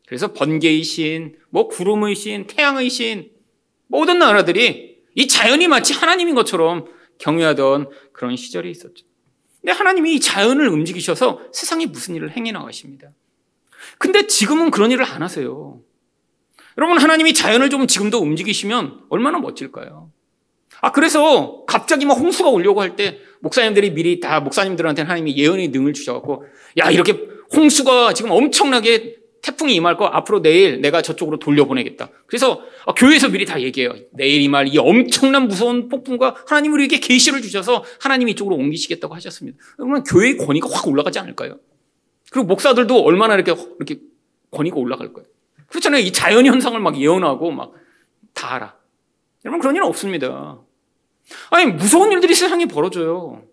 그래서 0.08 0.34
번개의 0.34 0.84
신, 0.84 1.36
뭐 1.50 1.68
구름의 1.68 2.16
신, 2.16 2.48
태양의 2.48 2.90
신, 2.90 3.32
모든 3.88 4.20
나라들이 4.20 4.98
이 5.16 5.28
자연이 5.28 5.68
마치 5.68 5.94
하나님인 5.94 6.36
것처럼 6.36 6.86
경외하던 7.20 7.90
그런 8.12 8.36
시절이 8.36 8.72
있었죠. 8.72 9.06
근데 9.62 9.74
하나님이 9.74 10.16
이 10.16 10.20
자연을 10.20 10.68
움직이셔서 10.70 11.42
세상에 11.52 11.86
무슨 11.86 12.16
일을 12.16 12.32
행해 12.36 12.52
나가십니다. 12.52 13.12
근데 13.98 14.28
지금은 14.28 14.72
그런 14.72 14.92
일을 14.92 15.06
안 15.06 15.22
하세요. 15.22 15.80
여러분, 16.78 16.98
하나님이 16.98 17.34
자연을 17.34 17.70
좀 17.70 17.88
지금도 17.88 18.20
움직이시면 18.20 19.06
얼마나 19.10 19.40
멋질까요? 19.40 20.12
아, 20.82 20.92
그래서 20.94 21.66
갑자기 21.66 22.06
막 22.06 22.14
홍수가 22.14 22.50
오려고 22.50 22.82
할 22.82 22.96
때 22.96 23.20
목사님들이 23.42 23.92
미리 23.92 24.20
다 24.20 24.40
목사님들한테 24.40 25.02
하나님이 25.02 25.36
예언의 25.38 25.70
능을 25.70 25.94
주셔갖고 25.94 26.46
야, 26.78 26.90
이렇게 26.90 27.28
홍수가 27.54 28.14
지금 28.14 28.32
엄청나게 28.32 29.18
태풍이 29.42 29.76
임할 29.76 29.98
거 29.98 30.06
앞으로 30.06 30.42
내일 30.42 30.82
내가 30.82 31.02
저쪽으로 31.02 31.40
돌려보내겠다. 31.40 32.10
그래서 32.28 32.62
아, 32.86 32.94
교회에서 32.94 33.30
미리 33.30 33.46
다 33.46 33.62
얘기해요. 33.62 33.96
내일 34.12 34.42
임할 34.42 34.68
이 34.68 34.78
엄청난 34.78 35.48
무서운 35.48 35.90
폭풍과 35.90 36.44
하나님 36.48 36.74
우리에게 36.74 37.00
계시를 37.00 37.42
주셔서 37.42 37.84
하나님이 38.02 38.32
이쪽으로 38.32 38.56
옮기시겠다고 38.56 39.16
하셨습니다. 39.16 39.58
그러면 39.78 40.04
교회의 40.04 40.38
권위가 40.38 40.68
확 40.72 40.88
올라가지 40.88 41.20
않을까요? 41.20 41.60
그리고 42.32 42.48
목사들도 42.48 43.02
얼마나 43.02 43.36
이렇게 43.36 43.56
이렇게 43.78 44.02
권위가 44.52 44.78
올라갈 44.78 45.14
거예요. 45.14 45.28
그렇잖아요. 45.68 46.02
이 46.02 46.12
자연 46.12 46.46
현상을 46.46 46.80
막 46.80 47.00
예언하고 47.00 47.52
막 47.52 47.80
다 48.40 48.56
알아. 48.56 48.76
여러분 49.46 49.60
그런 49.60 49.76
일은 49.76 49.86
없습니다. 49.88 50.60
아니 51.52 51.66
무서운 51.66 52.12
일들이 52.12 52.34
세상에 52.34 52.66
벌어져요. 52.66 53.44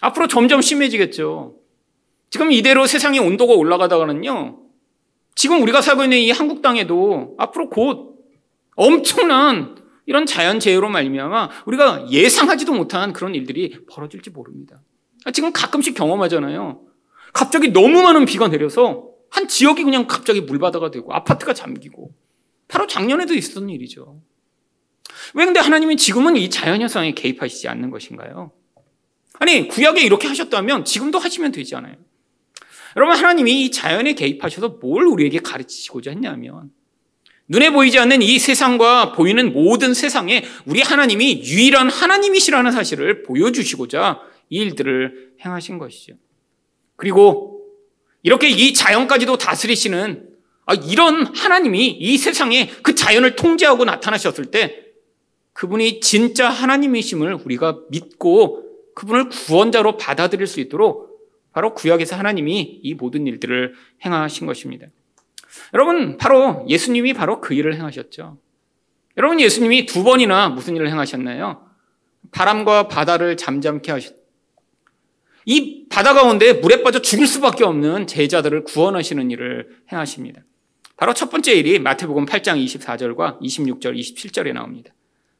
앞으로 0.00 0.26
점점 0.26 0.62
심해지겠죠. 0.62 1.56
지금 2.30 2.50
이대로 2.50 2.86
세상의 2.86 3.20
온도가 3.20 3.52
올라가다가는요. 3.52 4.58
지금 5.34 5.62
우리가 5.62 5.80
살고 5.80 6.04
있는 6.04 6.18
이 6.18 6.30
한국 6.30 6.62
땅에도 6.62 7.34
앞으로 7.38 7.68
곧 7.68 8.18
엄청난 8.76 9.76
이런 10.06 10.26
자연 10.26 10.60
재해로 10.60 10.88
말미암아 10.88 11.50
우리가 11.66 12.10
예상하지도 12.10 12.72
못한 12.74 13.12
그런 13.12 13.34
일들이 13.34 13.84
벌어질지 13.86 14.30
모릅니다. 14.30 14.80
지금 15.32 15.52
가끔씩 15.52 15.94
경험하잖아요. 15.94 16.82
갑자기 17.32 17.72
너무 17.72 18.02
많은 18.02 18.24
비가 18.24 18.48
내려서 18.48 19.08
한 19.30 19.48
지역이 19.48 19.84
그냥 19.84 20.06
갑자기 20.06 20.40
물바다가 20.40 20.90
되고 20.90 21.12
아파트가 21.14 21.54
잠기고 21.54 22.12
바로 22.68 22.86
작년에도 22.86 23.34
있었던 23.34 23.70
일이죠. 23.70 24.20
왜 25.34 25.44
근데 25.44 25.60
하나님이 25.60 25.96
지금은 25.96 26.36
이 26.36 26.50
자연 26.50 26.80
현상에 26.80 27.12
개입하시지 27.12 27.68
않는 27.68 27.90
것인가요? 27.90 28.52
아니 29.38 29.68
구약에 29.68 30.02
이렇게 30.02 30.28
하셨다면 30.28 30.84
지금도 30.84 31.18
하시면 31.18 31.52
되지 31.52 31.74
않아요? 31.76 31.96
여러분 32.96 33.16
하나님이 33.16 33.64
이 33.64 33.70
자연에 33.70 34.14
개입하셔서 34.14 34.78
뭘 34.80 35.06
우리에게 35.06 35.38
가르치시고자 35.38 36.10
했냐면 36.10 36.70
눈에 37.48 37.70
보이지 37.70 37.98
않는 37.98 38.22
이 38.22 38.38
세상과 38.38 39.12
보이는 39.12 39.52
모든 39.52 39.94
세상에 39.94 40.44
우리 40.64 40.80
하나님이 40.80 41.42
유일한 41.44 41.90
하나님이시라는 41.90 42.72
사실을 42.72 43.22
보여주시고자 43.22 44.20
이 44.48 44.58
일들을 44.58 45.32
행하신 45.44 45.78
것이죠. 45.78 46.14
그리고 46.96 47.62
이렇게 48.22 48.48
이 48.48 48.72
자연까지도 48.72 49.38
다스리시는 49.38 50.28
아, 50.64 50.74
이런 50.74 51.26
하나님이 51.34 51.88
이 51.88 52.16
세상에 52.16 52.70
그 52.82 52.94
자연을 52.94 53.34
통제하고 53.34 53.84
나타나셨을 53.84 54.46
때 54.46 54.78
그분이 55.52 56.00
진짜 56.00 56.48
하나님이심을 56.48 57.40
우리가 57.44 57.80
믿고 57.90 58.64
그분을 58.94 59.28
구원자로 59.28 59.96
받아들일 59.96 60.46
수 60.46 60.60
있도록 60.60 61.11
바로 61.52 61.74
구약에서 61.74 62.16
하나님이 62.16 62.80
이 62.82 62.94
모든 62.94 63.26
일들을 63.26 63.74
행하신 64.04 64.46
것입니다. 64.46 64.86
여러분, 65.74 66.16
바로 66.16 66.64
예수님이 66.68 67.12
바로 67.12 67.40
그 67.40 67.54
일을 67.54 67.74
행하셨죠. 67.74 68.38
여러분, 69.16 69.40
예수님이 69.40 69.86
두 69.86 70.02
번이나 70.02 70.48
무슨 70.48 70.76
일을 70.76 70.88
행하셨나요? 70.90 71.66
바람과 72.30 72.88
바다를 72.88 73.36
잠잠케 73.36 73.92
하셨, 73.92 74.14
이 75.44 75.86
바다 75.88 76.14
가운데 76.14 76.52
물에 76.52 76.82
빠져 76.82 77.00
죽을 77.00 77.26
수밖에 77.26 77.64
없는 77.64 78.06
제자들을 78.06 78.64
구원하시는 78.64 79.30
일을 79.30 79.82
행하십니다. 79.90 80.42
바로 80.96 81.14
첫 81.14 81.30
번째 81.30 81.52
일이 81.52 81.78
마태복음 81.78 82.26
8장 82.26 82.64
24절과 82.64 83.40
26절, 83.40 83.98
27절에 83.98 84.52
나옵니다. 84.52 84.94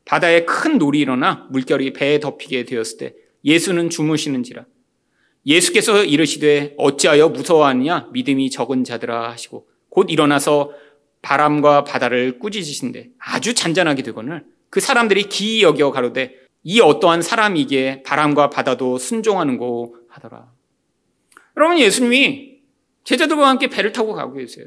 바다에 0.04 0.44
큰 0.44 0.78
놀이 0.78 0.98
일어나 0.98 1.46
물결이 1.50 1.92
배에 1.92 2.18
덮이게 2.18 2.64
되었을 2.64 2.98
때 2.98 3.14
예수는 3.44 3.90
주무시는지라. 3.90 4.66
예수께서 5.46 6.04
이르시되 6.04 6.74
어찌하여 6.76 7.30
무서워하느냐 7.30 8.08
믿음이 8.12 8.50
적은 8.50 8.84
자들아 8.84 9.30
하시고 9.30 9.68
곧 9.88 10.06
일어나서 10.10 10.72
바람과 11.20 11.84
바다를 11.84 12.38
꾸짖으신데 12.38 13.10
아주 13.18 13.54
잔잔하게 13.54 14.02
되거늘 14.02 14.44
그 14.70 14.80
사람들이 14.80 15.24
기이 15.24 15.62
여겨 15.62 15.90
가로되 15.90 16.34
이 16.64 16.80
어떠한 16.80 17.22
사람이기에 17.22 18.02
바람과 18.04 18.50
바다도 18.50 18.98
순종하는고 18.98 19.96
하더라. 20.08 20.52
여러분 21.56 21.78
예수님이 21.78 22.52
제자들과 23.04 23.48
함께 23.48 23.68
배를 23.68 23.92
타고 23.92 24.14
가고 24.14 24.34
계세요. 24.34 24.66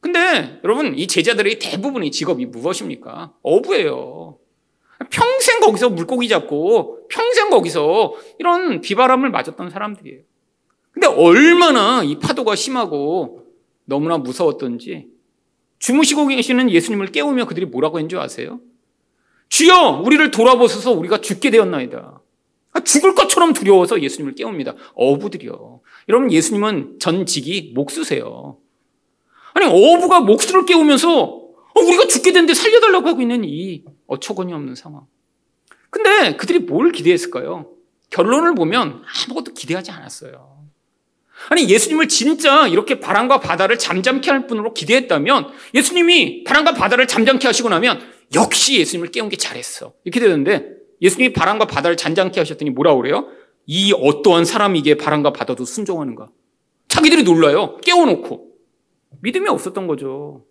근데 0.00 0.60
여러분 0.62 0.98
이 0.98 1.06
제자들의 1.06 1.58
대부분의 1.58 2.10
직업이 2.10 2.44
무엇입니까? 2.44 3.32
어부예요. 3.42 4.38
평생 5.10 5.60
거기서 5.60 5.90
물고기 5.90 6.28
잡고 6.28 7.08
평생 7.08 7.50
거기서 7.50 8.14
이런 8.38 8.80
비바람을 8.80 9.30
맞았던 9.30 9.70
사람들이에요. 9.70 10.20
근데 10.92 11.06
얼마나 11.06 12.02
이 12.04 12.18
파도가 12.18 12.54
심하고 12.54 13.46
너무나 13.84 14.18
무서웠던지 14.18 15.08
주무시고 15.78 16.28
계시는 16.28 16.70
예수님을 16.70 17.08
깨우며 17.08 17.46
그들이 17.46 17.66
뭐라고 17.66 17.98
했는 17.98 18.08
줄 18.08 18.18
아세요? 18.20 18.60
주여 19.48 20.02
우리를 20.04 20.30
돌아보소서 20.30 20.92
우리가 20.92 21.20
죽게 21.20 21.50
되었나이다. 21.50 22.20
아, 22.72 22.80
죽을 22.80 23.14
것처럼 23.14 23.52
두려워서 23.52 24.02
예수님을 24.02 24.34
깨웁니다. 24.34 24.74
어부들이요. 24.94 25.80
여러분 26.08 26.32
예수님은 26.32 26.98
전직이 26.98 27.72
목수세요. 27.74 28.58
아니 29.52 29.66
어부가 29.66 30.20
목수를 30.20 30.66
깨우면서 30.66 31.22
어, 31.22 31.80
우리가 31.80 32.06
죽게 32.06 32.32
됐는데 32.32 32.54
살려달라고 32.54 33.08
하고 33.08 33.22
있는 33.22 33.44
이 33.44 33.84
어처구니 34.06 34.52
없는 34.52 34.74
상황. 34.74 35.06
근데 35.90 36.36
그들이 36.36 36.60
뭘 36.60 36.92
기대했을까요? 36.92 37.70
결론을 38.10 38.54
보면 38.54 39.02
아무것도 39.26 39.54
기대하지 39.54 39.90
않았어요. 39.90 40.54
아니 41.50 41.68
예수님을 41.68 42.08
진짜 42.08 42.66
이렇게 42.68 43.00
바람과 43.00 43.40
바다를 43.40 43.78
잠잠케 43.78 44.30
할 44.30 44.46
분으로 44.46 44.72
기대했다면 44.72 45.52
예수님이 45.74 46.44
바람과 46.44 46.74
바다를 46.74 47.06
잠잠케 47.06 47.46
하시고 47.46 47.68
나면 47.68 48.00
역시 48.34 48.78
예수님을 48.78 49.10
깨운 49.10 49.28
게 49.28 49.36
잘했어. 49.36 49.92
이렇게 50.04 50.20
되는데 50.20 50.70
예수님이 51.02 51.32
바람과 51.32 51.66
바다를 51.66 51.96
잔잠케 51.96 52.40
하셨더니 52.40 52.70
뭐라 52.70 52.94
그래요? 52.94 53.28
이 53.66 53.92
어떠한 53.92 54.44
사람이기에 54.44 54.96
바람과 54.96 55.32
바다도 55.32 55.64
순종하는가? 55.64 56.28
자기들이 56.88 57.24
놀라요. 57.24 57.78
깨워놓고. 57.78 58.52
믿음이 59.22 59.48
없었던 59.48 59.86
거죠. 59.86 60.44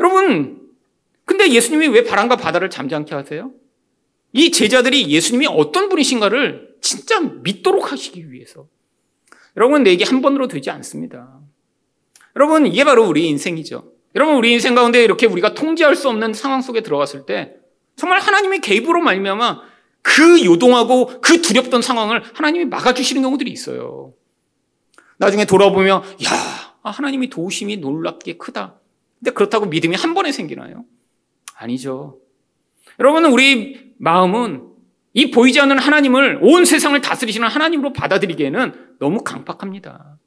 여러분, 0.00 0.67
근데 1.28 1.52
예수님이 1.52 1.88
왜 1.88 2.04
바람과 2.04 2.36
바다를 2.36 2.70
잠잠케 2.70 3.14
하세요? 3.14 3.52
이 4.32 4.50
제자들이 4.50 5.10
예수님이 5.10 5.46
어떤 5.46 5.90
분이신가를 5.90 6.76
진짜 6.80 7.20
믿도록 7.20 7.92
하시기 7.92 8.32
위해서. 8.32 8.66
여러분, 9.54 9.82
내게 9.82 10.06
한 10.06 10.22
번으로 10.22 10.48
되지 10.48 10.70
않습니다. 10.70 11.38
여러분, 12.34 12.66
이게 12.66 12.82
바로 12.82 13.06
우리 13.06 13.28
인생이죠. 13.28 13.92
여러분, 14.14 14.36
우리 14.36 14.52
인생 14.52 14.74
가운데 14.74 15.04
이렇게 15.04 15.26
우리가 15.26 15.52
통제할 15.52 15.96
수 15.96 16.08
없는 16.08 16.32
상황 16.32 16.62
속에 16.62 16.80
들어갔을 16.80 17.26
때 17.26 17.56
정말 17.94 18.20
하나님의 18.20 18.62
개입으로 18.62 19.02
말미암아 19.02 19.60
그 20.00 20.42
요동하고 20.46 21.20
그 21.20 21.42
두렵던 21.42 21.82
상황을 21.82 22.22
하나님이 22.32 22.64
막아주시는 22.64 23.20
경우들이 23.20 23.50
있어요. 23.50 24.14
나중에 25.18 25.44
돌아보면, 25.44 26.02
야, 26.24 26.78
하나님이 26.82 27.28
도우심이 27.28 27.76
놀랍게 27.76 28.38
크다. 28.38 28.80
근데 29.18 29.32
그렇다고 29.32 29.66
믿음이 29.66 29.94
한 29.94 30.14
번에 30.14 30.32
생기나요? 30.32 30.86
아니죠. 31.58 32.18
여러분은 33.00 33.32
우리 33.32 33.92
마음은 33.98 34.68
이 35.14 35.30
보이지 35.30 35.60
않는 35.60 35.78
하나님을 35.78 36.38
온 36.42 36.64
세상을 36.64 36.98
다스리시는 37.00 37.48
하나님으로 37.48 37.92
받아들이기에는 37.92 38.96
너무 39.00 39.22
강팍합니다. 39.24 40.18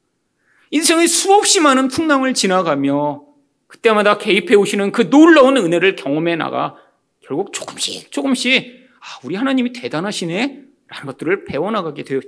인생의 0.71 1.07
수없이 1.07 1.59
많은 1.61 1.87
풍랑을 1.87 2.33
지나가며 2.33 3.23
그때마다 3.67 4.17
개입해 4.17 4.55
오시는 4.55 4.91
그 4.91 5.09
놀라운 5.09 5.55
은혜를 5.57 5.95
경험해 5.95 6.35
나가 6.35 6.75
결국 7.21 7.53
조금씩 7.53 8.11
조금씩 8.11 8.89
아, 8.99 9.19
우리 9.23 9.35
하나님이 9.35 9.71
대단하시네 9.73 10.63
라는 10.87 11.05
것들을 11.05 11.45
배워나가게 11.45 12.03
되요. 12.03 12.19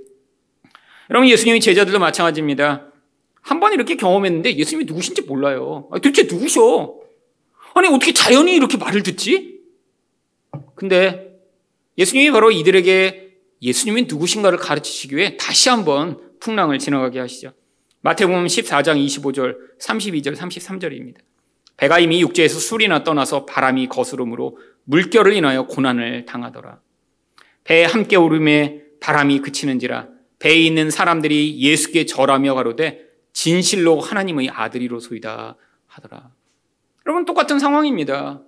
여러분 1.10 1.28
예수님이 1.30 1.60
제자들도 1.60 2.00
마찬가지입니다. 2.00 2.88
한 3.42 3.60
번 3.60 3.74
이렇게 3.74 3.96
경험했는데 3.98 4.56
예수님이 4.56 4.86
누구신지 4.86 5.24
몰라요. 5.24 5.90
아, 5.92 5.96
도대체 6.00 6.24
누구셔? 6.34 6.96
아니 7.74 7.88
어떻게 7.88 8.14
자연이 8.14 8.56
이렇게 8.56 8.78
말을 8.78 9.04
듣지? 9.04 9.60
근데 10.76 11.40
예수님이 11.98 12.32
바로 12.32 12.52
이들에게 12.52 13.38
예수님이 13.62 14.04
누구신가를 14.04 14.58
가르치시기 14.58 15.16
위해 15.16 15.38
다시 15.38 15.70
한번 15.70 16.20
풍랑을 16.40 16.80
지나가게 16.80 17.20
하시죠. 17.20 17.54
마태복음 18.02 18.46
14장 18.46 19.04
25절, 19.06 19.56
32절, 19.80 20.36
33절입니다. 20.36 21.18
배가 21.78 22.00
이미 22.00 22.22
육지에서 22.22 22.60
술이나 22.60 23.04
떠나서 23.04 23.46
바람이 23.46 23.88
거스름으로 23.88 24.58
물결을 24.84 25.34
인하여 25.34 25.66
고난을 25.66 26.26
당하더라. 26.26 26.80
배에 27.64 27.86
함께 27.86 28.18
오름에 28.18 28.84
바람이 29.00 29.40
그치는지라 29.40 30.10
배에 30.40 30.56
있는 30.56 30.90
사람들이 30.90 31.60
예수께 31.60 32.06
절하며 32.06 32.56
가로되 32.56 33.06
진실로 33.32 34.02
하나님의 34.02 34.50
아들이로소이다 34.50 35.56
하더라. 35.88 36.32
여러분 37.06 37.26
똑같은 37.26 37.60
상황입니다. 37.60 38.42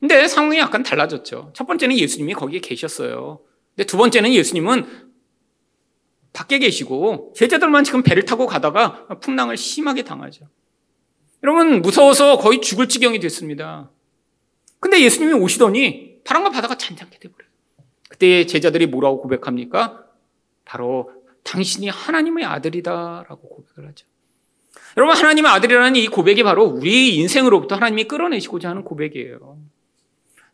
근데 0.00 0.26
상황이 0.26 0.58
약간 0.58 0.82
달라졌죠. 0.82 1.52
첫 1.54 1.66
번째는 1.66 1.96
예수님이 1.96 2.34
거기에 2.34 2.60
계셨어요. 2.60 3.40
근데 3.74 3.86
두 3.86 3.96
번째는 3.96 4.32
예수님은 4.32 5.12
밖에 6.32 6.58
계시고 6.58 7.32
제자들만 7.36 7.84
지금 7.84 8.02
배를 8.02 8.24
타고 8.24 8.46
가다가 8.46 9.06
풍랑을 9.20 9.56
심하게 9.56 10.02
당하죠. 10.02 10.48
여러분 11.42 11.82
무서워서 11.82 12.38
거의 12.38 12.60
죽을 12.60 12.88
지경이 12.88 13.20
됐습니다. 13.20 13.90
근데 14.80 15.00
예수님이 15.00 15.34
오시더니 15.34 16.22
바람과 16.24 16.50
바다가 16.50 16.76
잔잔하게 16.76 17.18
돼버려요. 17.18 17.50
그때 18.08 18.46
제자들이 18.46 18.86
뭐라고 18.86 19.20
고백합니까? 19.20 20.04
바로 20.64 21.10
당신이 21.44 21.88
하나님의 21.88 22.44
아들이다라고 22.44 23.48
고백을 23.48 23.88
하죠. 23.88 24.06
여러분 24.96 25.16
하나님의 25.16 25.50
아들이라는 25.50 25.96
이 25.96 26.06
고백이 26.08 26.42
바로 26.42 26.64
우리 26.64 27.16
인생으로부터 27.16 27.76
하나님이 27.76 28.04
끌어내시고자 28.04 28.70
하는 28.70 28.84
고백이에요. 28.84 29.58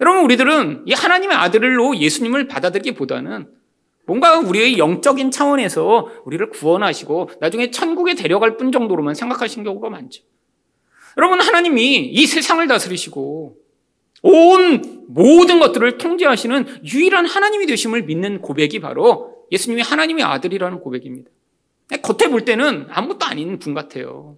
여러분 0.01 0.25
우리들은 0.25 0.85
이 0.87 0.93
하나님의 0.93 1.37
아들로 1.37 1.97
예수님을 1.97 2.47
받아들기보다는 2.47 3.49
뭔가 4.09 4.39
우리의 4.39 4.79
영적인 4.79 5.31
차원에서 5.31 6.09
우리를 6.25 6.49
구원하시고 6.49 7.31
나중에 7.41 7.71
천국에 7.71 8.15
데려갈 8.15 8.57
뿐 8.57 8.73
정도로만 8.73 9.15
생각하신 9.15 9.65
경우가 9.65 9.91
많죠. 9.91 10.23
여러분, 11.19 11.41
하나님이 11.41 11.97
이 12.07 12.27
세상을 12.27 12.67
다스리시고 12.67 13.57
온 14.23 15.05
모든 15.09 15.59
것들을 15.59 15.99
통제하시는 15.99 16.85
유일한 16.85 17.27
하나님이 17.27 17.67
되심을 17.67 18.05
믿는 18.05 18.41
고백이 18.41 18.81
바로 18.81 19.45
예수님이 19.53 19.83
하나님의 19.83 20.25
아들이라는 20.25 20.81
고백입니다. 20.81 21.31
겉에 21.97 22.31
볼 22.31 22.45
때는 22.45 22.87
아무것도 22.91 23.27
아닌 23.27 23.59
분 23.59 23.75
같아요. 23.75 24.37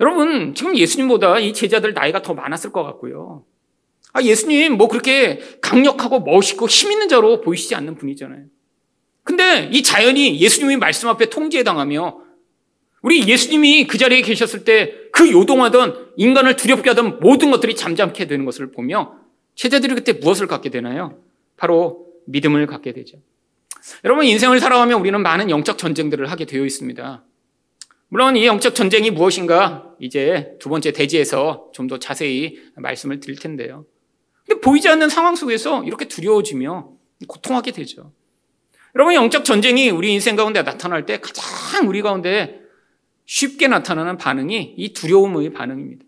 여러분, 0.00 0.54
지금 0.54 0.76
예수님보다 0.76 1.38
이 1.38 1.52
제자들 1.52 1.94
나이가 1.94 2.22
더 2.22 2.34
많았을 2.34 2.72
것 2.72 2.82
같고요. 2.82 3.44
아, 4.12 4.22
예수님 4.22 4.76
뭐 4.76 4.88
그렇게 4.88 5.40
강력하고 5.60 6.20
멋있고 6.20 6.66
힘 6.66 6.92
있는 6.92 7.08
자로 7.08 7.40
보이시지 7.40 7.74
않는 7.74 7.96
분이잖아요. 7.96 8.44
근데 9.22 9.68
이 9.72 9.82
자연이 9.82 10.40
예수님의 10.40 10.76
말씀 10.78 11.08
앞에 11.08 11.26
통제당하며 11.26 12.20
우리 13.02 13.26
예수님이 13.28 13.86
그 13.86 13.98
자리에 13.98 14.22
계셨을 14.22 14.64
때 14.64 15.06
그 15.16 15.32
요동하던 15.32 16.12
인간을 16.18 16.56
두렵게 16.56 16.90
하던 16.90 17.20
모든 17.20 17.50
것들이 17.50 17.74
잠잠케 17.74 18.26
되는 18.26 18.44
것을 18.44 18.70
보며 18.70 19.18
제자들이 19.54 19.94
그때 19.94 20.12
무엇을 20.12 20.46
갖게 20.46 20.68
되나요? 20.68 21.18
바로 21.56 22.08
믿음을 22.26 22.66
갖게 22.66 22.92
되죠. 22.92 23.16
여러분 24.04 24.24
인생을 24.24 24.60
살아가며 24.60 24.96
우리는 24.96 25.20
많은 25.22 25.50
영적 25.50 25.78
전쟁들을 25.78 26.30
하게 26.30 26.44
되어 26.44 26.64
있습니다. 26.64 27.24
물론 28.08 28.36
이 28.36 28.46
영적 28.46 28.74
전쟁이 28.74 29.10
무엇인가 29.10 29.90
이제 30.00 30.56
두 30.60 30.68
번째 30.68 30.92
대지에서 30.92 31.70
좀 31.72 31.86
더 31.88 31.98
자세히 31.98 32.58
말씀을 32.76 33.20
드릴 33.20 33.38
텐데요. 33.38 33.84
근데 34.46 34.60
보이지 34.60 34.88
않는 34.88 35.08
상황 35.08 35.36
속에서 35.36 35.84
이렇게 35.84 36.06
두려워지며 36.08 36.90
고통하게 37.28 37.72
되죠. 37.72 38.12
여러분 38.94 39.14
영적 39.14 39.44
전쟁이 39.44 39.90
우리 39.90 40.12
인생 40.12 40.34
가운데 40.36 40.62
나타날 40.62 41.06
때 41.06 41.20
가장 41.20 41.88
우리 41.88 42.02
가운데 42.02 42.60
쉽게 43.26 43.68
나타나는 43.68 44.16
반응이 44.16 44.74
이 44.76 44.92
두려움의 44.92 45.52
반응입니다. 45.52 46.04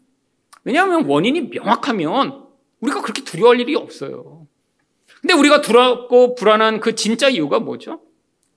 왜냐하면 0.64 1.04
원인이 1.04 1.42
명확하면 1.42 2.44
우리가 2.80 3.02
그렇게 3.02 3.22
두려워할 3.22 3.60
일이 3.60 3.74
없어요. 3.76 4.47
근데 5.20 5.34
우리가 5.34 5.60
두렵고 5.60 6.34
불안한 6.34 6.80
그 6.80 6.94
진짜 6.94 7.28
이유가 7.28 7.58
뭐죠? 7.58 8.00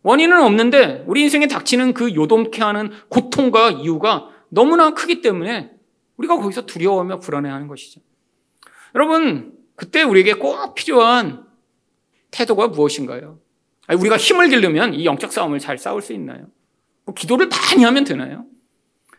원인은 0.04 0.42
없는데 0.42 1.04
우리 1.08 1.22
인생에 1.22 1.48
닥치는 1.48 1.94
그 1.94 2.14
요동케 2.14 2.62
하는 2.62 2.92
고통과 3.10 3.72
이유가 3.72 4.30
너무나 4.50 4.94
크기 4.94 5.22
때문에 5.22 5.72
우리가 6.18 6.38
거기서 6.38 6.66
두려워하며 6.66 7.20
불안해하는 7.20 7.68
것이죠. 7.68 8.02
여러분, 8.96 9.54
그때 9.76 10.04
우리에게 10.04 10.34
꼭 10.34 10.76
필요한 10.76 11.46
태도가 12.32 12.68
무엇인가요? 12.68 13.40
우리가 13.94 14.18
힘을 14.18 14.50
기르면 14.50 14.94
이 14.94 15.06
영적 15.06 15.32
싸움을 15.32 15.60
잘 15.60 15.78
싸울 15.78 16.02
수 16.02 16.14
있나요? 16.14 16.48
뭐 17.06 17.14
기도를 17.14 17.48
많이 17.48 17.84
하면 17.84 18.04
되나요? 18.04 18.46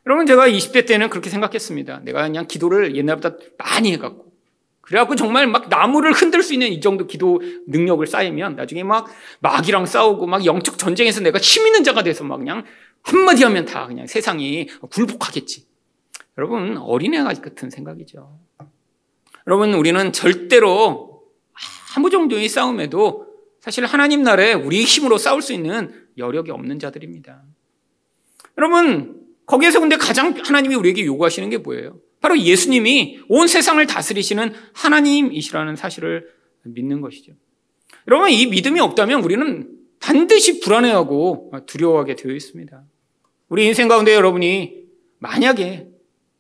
여러분 0.06 0.26
제가 0.26 0.48
20대 0.48 0.86
때는 0.86 1.10
그렇게 1.10 1.30
생각했습니다. 1.30 2.00
내가 2.00 2.22
그냥 2.22 2.46
기도를 2.46 2.96
옛날보다 2.96 3.36
많이 3.58 3.92
해갖고 3.92 4.31
그래갖고 4.82 5.16
정말 5.16 5.46
막 5.46 5.68
나무를 5.68 6.12
흔들 6.12 6.42
수 6.42 6.52
있는 6.52 6.68
이 6.68 6.80
정도 6.80 7.06
기도 7.06 7.40
능력을 7.68 8.04
쌓이면 8.06 8.56
나중에 8.56 8.82
막 8.82 9.08
마귀랑 9.40 9.86
싸우고 9.86 10.26
막 10.26 10.44
영적 10.44 10.76
전쟁에서 10.76 11.20
내가 11.20 11.38
힘 11.38 11.66
있는 11.66 11.84
자가 11.84 12.02
돼서 12.02 12.24
막 12.24 12.38
그냥 12.38 12.64
한마디 13.02 13.44
하면 13.44 13.64
다 13.64 13.86
그냥 13.86 14.06
세상이 14.06 14.66
굴복하겠지. 14.90 15.66
여러분 16.36 16.76
어린애 16.78 17.22
같은 17.22 17.70
생각이죠. 17.70 18.38
여러분 19.46 19.74
우리는 19.74 20.12
절대로 20.12 21.22
아무 21.96 22.10
정도의 22.10 22.48
싸움에도 22.48 23.26
사실 23.60 23.84
하나님 23.86 24.22
나라에 24.22 24.54
우리 24.54 24.82
힘으로 24.82 25.18
싸울 25.18 25.42
수 25.42 25.52
있는 25.52 26.06
여력이 26.18 26.50
없는 26.50 26.78
자들입니다. 26.78 27.42
여러분 28.58 29.22
거기에서 29.46 29.80
근데 29.80 29.96
가장 29.96 30.34
하나님이 30.44 30.74
우리에게 30.74 31.04
요구하시는 31.06 31.48
게 31.50 31.58
뭐예요? 31.58 31.98
바로 32.22 32.38
예수님이 32.38 33.20
온 33.28 33.48
세상을 33.48 33.84
다스리시는 33.86 34.54
하나님이시라는 34.72 35.76
사실을 35.76 36.28
믿는 36.62 37.00
것이죠. 37.00 37.32
여러분, 38.08 38.30
이 38.30 38.46
믿음이 38.46 38.80
없다면 38.80 39.22
우리는 39.22 39.68
반드시 39.98 40.60
불안해하고 40.60 41.52
두려워하게 41.66 42.16
되어 42.16 42.32
있습니다. 42.32 42.82
우리 43.48 43.66
인생 43.66 43.88
가운데 43.88 44.14
여러분이 44.14 44.84
만약에 45.18 45.88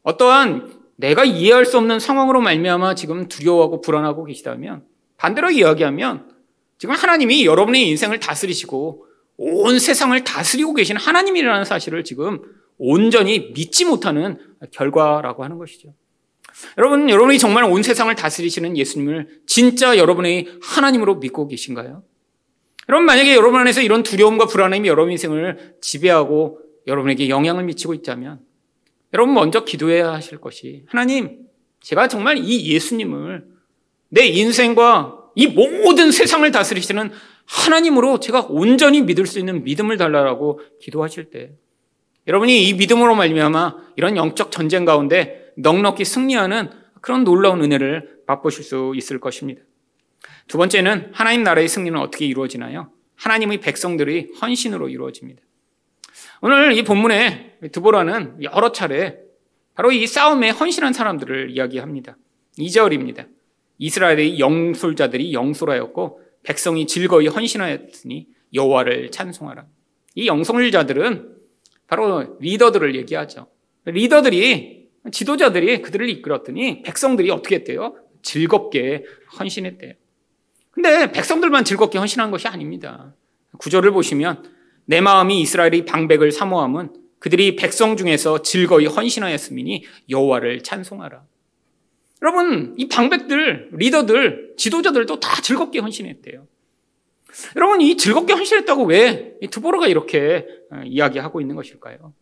어떠한 0.02 0.80
내가 0.96 1.24
이해할 1.24 1.64
수 1.64 1.78
없는 1.78 1.98
상황으로 1.98 2.40
말미암아 2.40 2.94
지금 2.94 3.28
두려워하고 3.28 3.80
불안하고 3.80 4.24
계시다면 4.24 4.84
반대로 5.16 5.50
이야기하면 5.50 6.30
지금 6.78 6.94
하나님이 6.94 7.44
여러분의 7.44 7.88
인생을 7.88 8.20
다스리시고 8.20 9.06
온 9.36 9.78
세상을 9.78 10.22
다스리고 10.24 10.74
계신 10.74 10.96
하나님이라는 10.96 11.64
사실을 11.64 12.04
지금 12.04 12.42
온전히 12.84 13.52
믿지 13.54 13.84
못하는 13.84 14.38
결과라고 14.72 15.44
하는 15.44 15.56
것이죠. 15.56 15.94
여러분, 16.78 17.08
여러분이 17.08 17.38
정말 17.38 17.62
온 17.62 17.84
세상을 17.84 18.12
다스리시는 18.14 18.76
예수님을 18.76 19.42
진짜 19.46 19.96
여러분의 19.96 20.48
하나님으로 20.60 21.16
믿고 21.16 21.46
계신가요? 21.46 22.02
여러분, 22.88 23.06
만약에 23.06 23.36
여러분 23.36 23.60
안에서 23.60 23.82
이런 23.82 24.02
두려움과 24.02 24.46
불안함이 24.46 24.88
여러분 24.88 25.12
인생을 25.12 25.76
지배하고 25.80 26.58
여러분에게 26.88 27.28
영향을 27.28 27.62
미치고 27.64 27.94
있다면 27.94 28.40
여러분 29.14 29.32
먼저 29.32 29.64
기도해야 29.64 30.12
하실 30.12 30.38
것이 30.38 30.84
하나님, 30.88 31.46
제가 31.80 32.08
정말 32.08 32.38
이 32.38 32.72
예수님을 32.72 33.46
내 34.08 34.26
인생과 34.26 35.20
이 35.36 35.46
모든 35.46 36.10
세상을 36.10 36.50
다스리시는 36.50 37.12
하나님으로 37.46 38.18
제가 38.18 38.46
온전히 38.48 39.02
믿을 39.02 39.26
수 39.26 39.38
있는 39.38 39.62
믿음을 39.62 39.96
달라라고 39.96 40.60
기도하실 40.80 41.30
때 41.30 41.52
여러분이 42.26 42.68
이 42.68 42.74
믿음으로 42.74 43.14
말미암아 43.14 43.76
이런 43.96 44.16
영적 44.16 44.52
전쟁 44.52 44.84
가운데 44.84 45.52
넉넉히 45.56 46.04
승리하는 46.04 46.70
그런 47.00 47.24
놀라운 47.24 47.62
은혜를 47.62 48.22
맛보실 48.26 48.64
수 48.64 48.92
있을 48.96 49.18
것입니다. 49.18 49.62
두 50.46 50.56
번째는 50.58 51.10
하나님 51.12 51.42
나라의 51.42 51.68
승리는 51.68 51.98
어떻게 51.98 52.26
이루어지나요? 52.26 52.90
하나님의 53.16 53.60
백성들이 53.60 54.32
헌신으로 54.40 54.88
이루어집니다. 54.88 55.42
오늘 56.40 56.72
이 56.76 56.82
본문에 56.82 57.58
드보라는 57.72 58.42
여러 58.42 58.72
차례 58.72 59.18
바로 59.74 59.90
이 59.90 60.06
싸움에 60.06 60.50
헌신한 60.50 60.92
사람들을 60.92 61.50
이야기합니다. 61.50 62.16
2절입니다. 62.58 63.26
이스라엘의 63.78 64.38
영솔자들이 64.38 65.32
영솔하였고 65.32 66.20
백성이 66.42 66.86
즐거이 66.86 67.28
헌신하였으니 67.28 68.26
여호와를 68.54 69.10
찬송하라. 69.10 69.64
이 70.14 70.26
영솔자들은 70.26 71.31
바로 71.92 72.38
리더들을 72.40 72.94
얘기하죠. 72.96 73.48
리더들이 73.84 74.88
지도자들이 75.12 75.82
그들을 75.82 76.08
이끌었더니 76.08 76.80
백성들이 76.84 77.30
어떻게 77.30 77.56
했대요? 77.56 77.94
즐겁게 78.22 79.04
헌신했대요. 79.38 79.92
근데 80.70 81.12
백성들만 81.12 81.66
즐겁게 81.66 81.98
헌신한 81.98 82.30
것이 82.30 82.48
아닙니다. 82.48 83.14
구절을 83.58 83.90
보시면 83.90 84.42
내 84.86 85.02
마음이 85.02 85.38
이스라엘의 85.42 85.84
방백을 85.84 86.32
사모함은 86.32 86.94
그들이 87.18 87.56
백성 87.56 87.98
중에서 87.98 88.40
즐거이 88.40 88.86
헌신하였음이니 88.86 89.84
여호와를 90.08 90.62
찬송하라. 90.62 91.24
여러분, 92.22 92.74
이 92.78 92.88
방백들, 92.88 93.68
리더들, 93.74 94.54
지도자들도 94.56 95.20
다 95.20 95.42
즐겁게 95.42 95.80
헌신했대요. 95.80 96.46
여러분, 97.56 97.80
이 97.80 97.96
즐겁게 97.96 98.32
헌신했다고 98.32 98.84
왜 98.84 99.36
두보로가 99.50 99.86
이렇게 99.86 100.46
어, 100.70 100.82
이야기하고 100.84 101.40
있는 101.40 101.56
것일까요? 101.56 102.12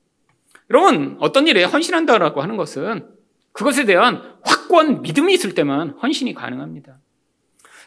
여러분, 0.71 1.17
어떤 1.21 1.47
일에 1.49 1.65
헌신한다라고 1.65 2.43
하는 2.43 2.57
것은 2.57 3.09
그것에 3.53 3.85
대한 3.85 4.23
확고한 4.43 5.03
믿음이 5.03 5.35
있을 5.35 5.55
때만 5.55 5.91
헌신이 6.03 6.35
가능합니다. 6.35 6.99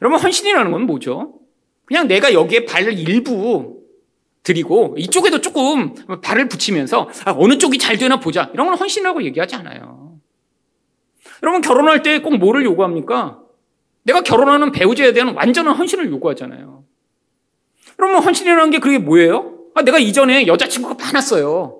여러분, 0.01 0.19
헌신이라는 0.19 0.71
건 0.71 0.85
뭐죠? 0.85 1.39
그냥 1.85 2.07
내가 2.07 2.33
여기에 2.33 2.65
발 2.65 2.91
일부 2.91 3.81
드리고 4.43 4.95
이쪽에도 4.97 5.39
조금 5.39 5.93
발을 6.21 6.49
붙이면서 6.49 7.09
아, 7.25 7.33
어느 7.37 7.57
쪽이 7.57 7.77
잘 7.77 7.97
되나 7.97 8.19
보자. 8.19 8.51
이런 8.53 8.67
건 8.67 8.77
헌신이라고 8.77 9.23
얘기하지 9.23 9.55
않아요. 9.55 10.19
여러분 11.41 11.61
결혼할 11.61 12.03
때 12.03 12.19
꼭 12.19 12.37
뭐를 12.37 12.65
요구합니까? 12.65 13.39
내가 14.03 14.21
결혼하는 14.21 14.71
배우자에 14.73 15.13
대한 15.13 15.33
완전한 15.35 15.75
헌신을 15.75 16.09
요구하잖아요. 16.11 16.83
여러분 17.99 18.23
헌신이라는 18.23 18.69
게 18.71 18.79
그게 18.79 18.97
뭐예요? 18.97 19.53
아, 19.75 19.81
내가 19.83 19.99
이전에 19.99 20.47
여자친구가 20.47 20.95
많았어요. 21.03 21.79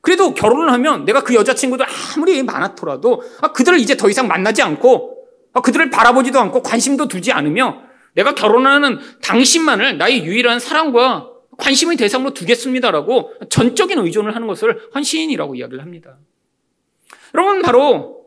그래도 0.00 0.34
결혼을 0.34 0.72
하면 0.72 1.04
내가 1.04 1.22
그 1.22 1.34
여자친구들 1.34 1.84
아무리 2.16 2.42
많았더라도 2.42 3.22
아, 3.40 3.52
그들을 3.52 3.78
이제 3.78 3.96
더 3.96 4.08
이상 4.08 4.28
만나지 4.28 4.62
않고 4.62 5.18
아, 5.52 5.60
그들을 5.60 5.90
바라보지도 5.90 6.38
않고 6.38 6.62
관심도 6.62 7.08
두지 7.08 7.32
않으며 7.32 7.82
내가 8.14 8.34
결혼하는 8.34 8.98
당신만을 9.22 9.98
나의 9.98 10.24
유일한 10.24 10.58
사랑과 10.58 11.28
관심의 11.58 11.96
대상으로 11.96 12.32
두겠습니다라고 12.32 13.34
전적인 13.50 13.98
의존을 13.98 14.34
하는 14.34 14.46
것을 14.46 14.88
헌신이라고 14.94 15.54
이야기를 15.54 15.82
합니다. 15.82 16.16
여러분 17.34 17.62
바로 17.62 18.20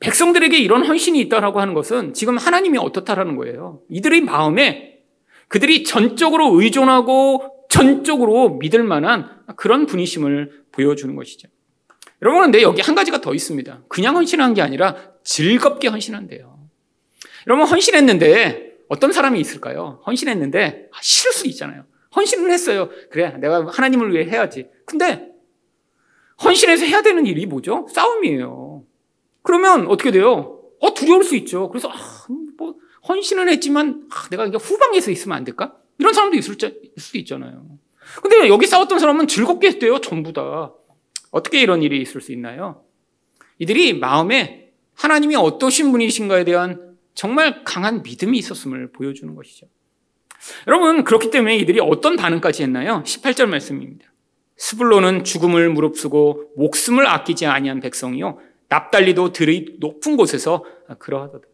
백성들에게 0.00 0.58
이런 0.58 0.84
헌신이 0.84 1.20
있다라고 1.20 1.60
하는 1.60 1.74
것은 1.74 2.14
지금 2.14 2.36
하나님이 2.38 2.78
어떻다라는 2.78 3.36
거예요. 3.36 3.80
이들의 3.88 4.22
마음에 4.22 4.95
그들이 5.48 5.84
전적으로 5.84 6.60
의존하고 6.60 7.66
전적으로 7.68 8.50
믿을 8.56 8.82
만한 8.84 9.44
그런 9.56 9.86
분이심을 9.86 10.64
보여주는 10.72 11.14
것이죠. 11.14 11.48
여러분, 12.22 12.42
근데 12.42 12.62
여기 12.62 12.80
한 12.80 12.94
가지가 12.94 13.20
더 13.20 13.34
있습니다. 13.34 13.84
그냥 13.88 14.16
헌신한 14.16 14.54
게 14.54 14.62
아니라 14.62 14.96
즐겁게 15.22 15.88
헌신한대요. 15.88 16.58
여러분, 17.46 17.66
헌신했는데 17.66 18.76
어떤 18.88 19.12
사람이 19.12 19.38
있을까요? 19.40 20.02
헌신했는데 20.06 20.88
아, 20.92 20.98
싫을 21.00 21.32
수 21.32 21.46
있잖아요. 21.48 21.84
헌신을 22.14 22.50
했어요. 22.50 22.88
그래, 23.10 23.36
내가 23.38 23.66
하나님을 23.66 24.12
위해 24.12 24.24
해야지. 24.24 24.68
근데 24.86 25.28
헌신해서 26.42 26.86
해야 26.86 27.02
되는 27.02 27.26
일이 27.26 27.46
뭐죠? 27.46 27.86
싸움이에요. 27.90 28.84
그러면 29.42 29.86
어떻게 29.88 30.10
돼요? 30.10 30.60
어, 30.80 30.94
두려울 30.94 31.24
수 31.24 31.36
있죠. 31.36 31.68
그래서, 31.68 31.88
아, 31.88 31.94
뭐, 32.28 32.45
헌신은 33.08 33.48
했지만, 33.48 34.08
아, 34.10 34.28
내가 34.30 34.46
이게 34.46 34.56
후방에서 34.56 35.10
있으면 35.10 35.36
안 35.36 35.44
될까? 35.44 35.76
이런 35.98 36.12
사람도 36.12 36.36
있을, 36.36 36.56
수도 36.98 37.18
있잖아요. 37.18 37.66
근데 38.22 38.48
여기 38.48 38.66
싸웠던 38.66 38.98
사람은 38.98 39.26
즐겁게 39.28 39.68
했대요, 39.68 40.00
전부 40.00 40.32
다. 40.32 40.72
어떻게 41.30 41.60
이런 41.60 41.82
일이 41.82 42.00
있을 42.00 42.20
수 42.20 42.32
있나요? 42.32 42.84
이들이 43.58 43.98
마음에 43.98 44.72
하나님이 44.94 45.36
어떠신 45.36 45.90
분이신가에 45.92 46.44
대한 46.44 46.96
정말 47.14 47.64
강한 47.64 48.02
믿음이 48.02 48.38
있었음을 48.38 48.92
보여주는 48.92 49.34
것이죠. 49.34 49.66
여러분, 50.66 51.04
그렇기 51.04 51.30
때문에 51.30 51.56
이들이 51.58 51.80
어떤 51.80 52.16
반응까지 52.16 52.62
했나요? 52.62 53.02
18절 53.04 53.46
말씀입니다. 53.46 54.06
스불로는 54.56 55.24
죽음을 55.24 55.68
무릅쓰고 55.70 56.52
목숨을 56.56 57.06
아끼지 57.06 57.46
아니한 57.46 57.80
백성이요. 57.80 58.38
납달리도 58.68 59.32
들의 59.32 59.76
높은 59.78 60.16
곳에서 60.16 60.64
그러하도다. 60.98 61.46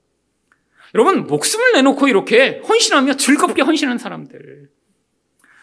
여러분, 0.94 1.26
목숨을 1.26 1.72
내놓고 1.74 2.08
이렇게 2.08 2.60
헌신하며 2.68 3.14
즐겁게 3.14 3.62
헌신한 3.62 3.98
사람들. 3.98 4.68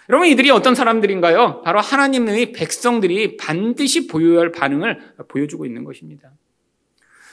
여러분, 0.10 0.28
이들이 0.28 0.50
어떤 0.50 0.74
사람들인가요? 0.74 1.62
바로 1.64 1.80
하나님의 1.80 2.52
백성들이 2.52 3.38
반드시 3.38 4.08
보여야 4.08 4.40
할 4.40 4.52
반응을 4.52 5.14
보여주고 5.28 5.66
있는 5.66 5.84
것입니다. 5.84 6.32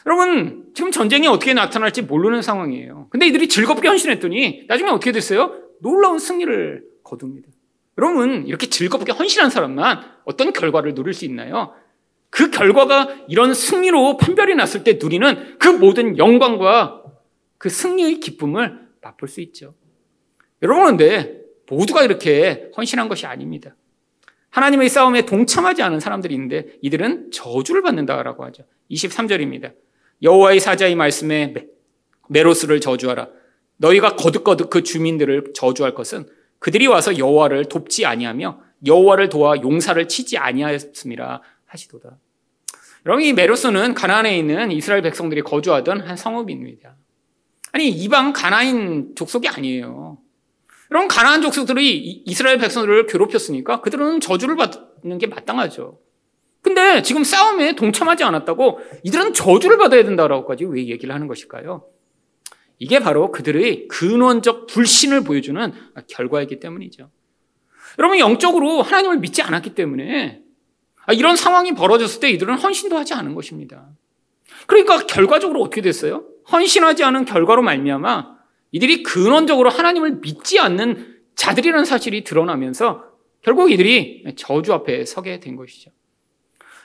여러분, 0.04 0.66
지금 0.74 0.90
전쟁이 0.90 1.26
어떻게 1.26 1.54
나타날지 1.54 2.02
모르는 2.02 2.42
상황이에요. 2.42 3.08
근데 3.10 3.26
이들이 3.26 3.48
즐겁게 3.48 3.88
헌신했더니 3.88 4.66
나중에 4.68 4.90
어떻게 4.90 5.10
됐어요? 5.10 5.54
놀라운 5.80 6.18
승리를 6.18 6.84
거둡니다. 7.02 7.48
여러분, 7.98 8.46
이렇게 8.46 8.68
즐겁게 8.68 9.12
헌신한 9.12 9.50
사람만 9.50 10.02
어떤 10.26 10.52
결과를 10.52 10.94
누릴 10.94 11.14
수 11.14 11.24
있나요? 11.24 11.72
그 12.28 12.50
결과가 12.50 13.24
이런 13.28 13.54
승리로 13.54 14.18
판별이 14.18 14.54
났을 14.54 14.84
때 14.84 14.98
누리는 15.00 15.56
그 15.58 15.68
모든 15.68 16.18
영광과 16.18 17.02
그 17.58 17.68
승리의 17.68 18.20
기쁨을 18.20 18.86
맛볼 19.02 19.28
수 19.28 19.40
있죠. 19.40 19.74
여러분, 20.62 20.96
그런데 20.96 21.40
모두가 21.68 22.02
이렇게 22.02 22.70
헌신한 22.76 23.08
것이 23.08 23.26
아닙니다. 23.26 23.74
하나님의 24.50 24.88
싸움에 24.88 25.26
동참하지 25.26 25.82
않은 25.82 26.00
사람들이 26.00 26.34
있는데 26.34 26.78
이들은 26.80 27.30
저주를 27.30 27.82
받는다라고 27.82 28.44
하죠. 28.46 28.64
23절입니다. 28.90 29.74
여호와의 30.22 30.60
사자의 30.60 30.94
말씀에 30.94 31.54
메로스를 32.28 32.80
저주하라. 32.80 33.28
너희가 33.76 34.16
거듭거듭 34.16 34.70
그 34.70 34.82
주민들을 34.82 35.52
저주할 35.54 35.94
것은 35.94 36.26
그들이 36.58 36.86
와서 36.86 37.18
여호와를 37.18 37.66
돕지 37.66 38.06
아니하며 38.06 38.60
여호와를 38.86 39.28
도와 39.28 39.60
용사를 39.60 40.08
치지 40.08 40.38
아니하였음이라 40.38 41.42
하시도다. 41.66 42.18
여러분 43.04 43.24
이 43.24 43.32
메로스는 43.32 43.94
가나안에 43.94 44.36
있는 44.38 44.72
이스라엘 44.72 45.02
백성들이 45.02 45.42
거주하던 45.42 46.00
한 46.00 46.16
성읍입니다. 46.16 46.96
아니 47.72 47.88
이방 47.90 48.32
가나인 48.32 49.14
족속이 49.14 49.48
아니에요. 49.48 50.18
여러분 50.90 51.08
가나안 51.08 51.42
족속들이 51.42 52.22
이스라엘 52.24 52.58
백성들을 52.58 53.06
괴롭혔으니까 53.06 53.80
그들은 53.80 54.20
저주를 54.20 54.56
받는 54.56 55.18
게 55.18 55.26
마땅하죠. 55.26 55.98
근데 56.62 57.02
지금 57.02 57.22
싸움에 57.22 57.74
동참하지 57.76 58.24
않았다고 58.24 58.80
이들은 59.04 59.34
저주를 59.34 59.78
받아야 59.78 60.04
된다라고까지 60.04 60.64
왜 60.64 60.86
얘기를 60.86 61.14
하는 61.14 61.26
것일까요? 61.26 61.86
이게 62.78 62.98
바로 62.98 63.30
그들의 63.30 63.88
근원적 63.88 64.66
불신을 64.66 65.22
보여주는 65.22 65.72
결과이기 66.08 66.60
때문이죠. 66.60 67.10
여러분, 67.98 68.18
영적으로 68.18 68.82
하나님을 68.82 69.18
믿지 69.18 69.42
않았기 69.42 69.74
때문에 69.74 70.42
이런 71.14 71.36
상황이 71.36 71.72
벌어졌을 71.72 72.20
때 72.20 72.30
이들은 72.30 72.58
헌신도 72.58 72.96
하지 72.96 73.14
않은 73.14 73.34
것입니다. 73.34 73.88
그러니까 74.66 75.06
결과적으로 75.06 75.62
어떻게 75.62 75.80
됐어요? 75.80 76.24
헌신하지 76.52 77.04
않은 77.04 77.24
결과로 77.24 77.62
말미암아 77.62 78.36
이들이 78.72 79.02
근원적으로 79.02 79.70
하나님을 79.70 80.20
믿지 80.20 80.58
않는 80.58 81.16
자들이라는 81.34 81.84
사실이 81.84 82.24
드러나면서 82.24 83.04
결국 83.42 83.70
이들이 83.70 84.24
저주 84.36 84.72
앞에 84.72 85.04
서게 85.04 85.40
된 85.40 85.56
것이죠. 85.56 85.90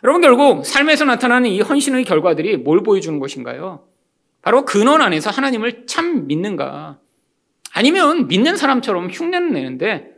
여러분 0.04 0.22
결국 0.22 0.66
삶에서 0.66 1.06
나타나는 1.06 1.50
이 1.50 1.62
헌신의 1.62 2.06
결과들이 2.06 2.58
뭘 2.58 2.84
보여주는 2.84 3.18
것인가요? 3.20 3.88
바로 4.42 4.66
근원 4.66 5.02
안에서 5.02 5.30
하나님을 5.30 5.86
참 5.86 6.28
믿는가? 6.28 7.00
아니면 7.74 8.28
믿는 8.28 8.58
사람처럼 8.58 9.10
흉내는 9.10 9.54
내는데 9.54 10.12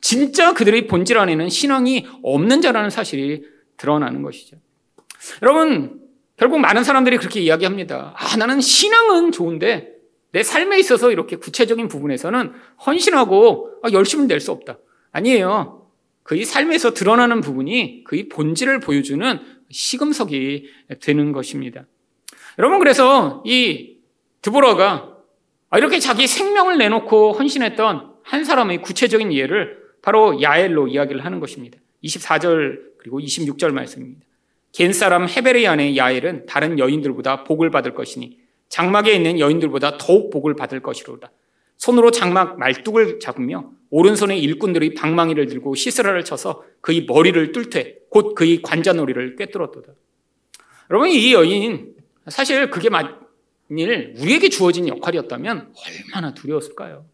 진짜 0.00 0.52
그들의 0.52 0.86
본질 0.86 1.18
안에는 1.18 1.48
신앙이 1.48 2.06
없는 2.22 2.60
자라는 2.60 2.90
사실이 2.90 3.44
드러나는 3.76 4.22
것이죠. 4.22 4.56
여러분 5.40 6.01
결국 6.36 6.58
많은 6.60 6.84
사람들이 6.84 7.18
그렇게 7.18 7.40
이야기합니다. 7.40 8.14
아, 8.16 8.36
나는 8.36 8.60
신앙은 8.60 9.32
좋은데 9.32 9.92
내 10.32 10.42
삶에 10.42 10.78
있어서 10.78 11.10
이렇게 11.12 11.36
구체적인 11.36 11.88
부분에서는 11.88 12.52
헌신하고 12.86 13.70
아, 13.82 13.90
열심을 13.92 14.26
낼 14.26 14.40
수 14.40 14.50
없다. 14.50 14.78
아니에요. 15.12 15.86
그의 16.22 16.44
삶에서 16.44 16.94
드러나는 16.94 17.40
부분이 17.40 18.04
그의 18.04 18.28
본질을 18.28 18.80
보여주는 18.80 19.40
시금석이 19.70 20.68
되는 21.00 21.32
것입니다. 21.32 21.84
여러분 22.58 22.78
그래서 22.78 23.42
이 23.44 23.96
드보라가 24.40 25.16
이렇게 25.76 25.98
자기 25.98 26.26
생명을 26.26 26.78
내놓고 26.78 27.32
헌신했던 27.32 28.12
한 28.22 28.44
사람의 28.44 28.82
구체적인 28.82 29.32
예를 29.32 29.78
바로 30.02 30.40
야엘로 30.42 30.88
이야기를 30.88 31.24
하는 31.24 31.40
것입니다. 31.40 31.78
24절 32.04 32.80
그리고 32.98 33.20
26절 33.20 33.72
말씀입니다. 33.72 34.26
겐 34.72 34.92
사람 34.92 35.28
헤베르 35.28 35.66
안의 35.66 35.96
야엘은 35.96 36.46
다른 36.46 36.78
여인들보다 36.78 37.44
복을 37.44 37.70
받을 37.70 37.94
것이니 37.94 38.38
장막에 38.68 39.12
있는 39.12 39.38
여인들보다 39.38 39.98
더욱 39.98 40.30
복을 40.30 40.56
받을 40.56 40.80
것이로다. 40.80 41.30
손으로 41.76 42.10
장막 42.10 42.58
말뚝을 42.58 43.20
잡으며 43.20 43.70
오른손에 43.90 44.36
일꾼들의 44.38 44.94
방망이를 44.94 45.46
들고 45.46 45.74
시스라를 45.74 46.24
쳐서 46.24 46.64
그의 46.80 47.04
머리를 47.04 47.52
뚫되 47.52 47.98
곧 48.08 48.34
그의 48.34 48.62
관자놀이를 48.62 49.36
꿰뚫었도다. 49.36 49.92
여러분 50.90 51.10
이 51.10 51.34
여인 51.34 51.94
사실 52.28 52.70
그게 52.70 52.88
만일 52.88 54.14
우리에게 54.18 54.48
주어진 54.48 54.88
역할이었다면 54.88 55.74
얼마나 55.74 56.32
두려웠을까요? 56.34 57.04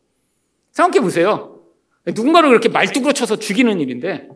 생각해 0.71 1.01
보세요. 1.01 1.61
누군가를 2.07 2.51
그렇게 2.51 2.69
말뚝으로 2.69 3.13
쳐서 3.13 3.37
죽이는 3.37 3.81
일인데 3.81 4.29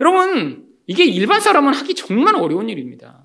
여러분 0.00 0.65
이게 0.86 1.04
일반 1.04 1.40
사람은 1.40 1.74
하기 1.74 1.94
정말 1.94 2.36
어려운 2.36 2.68
일입니다. 2.68 3.24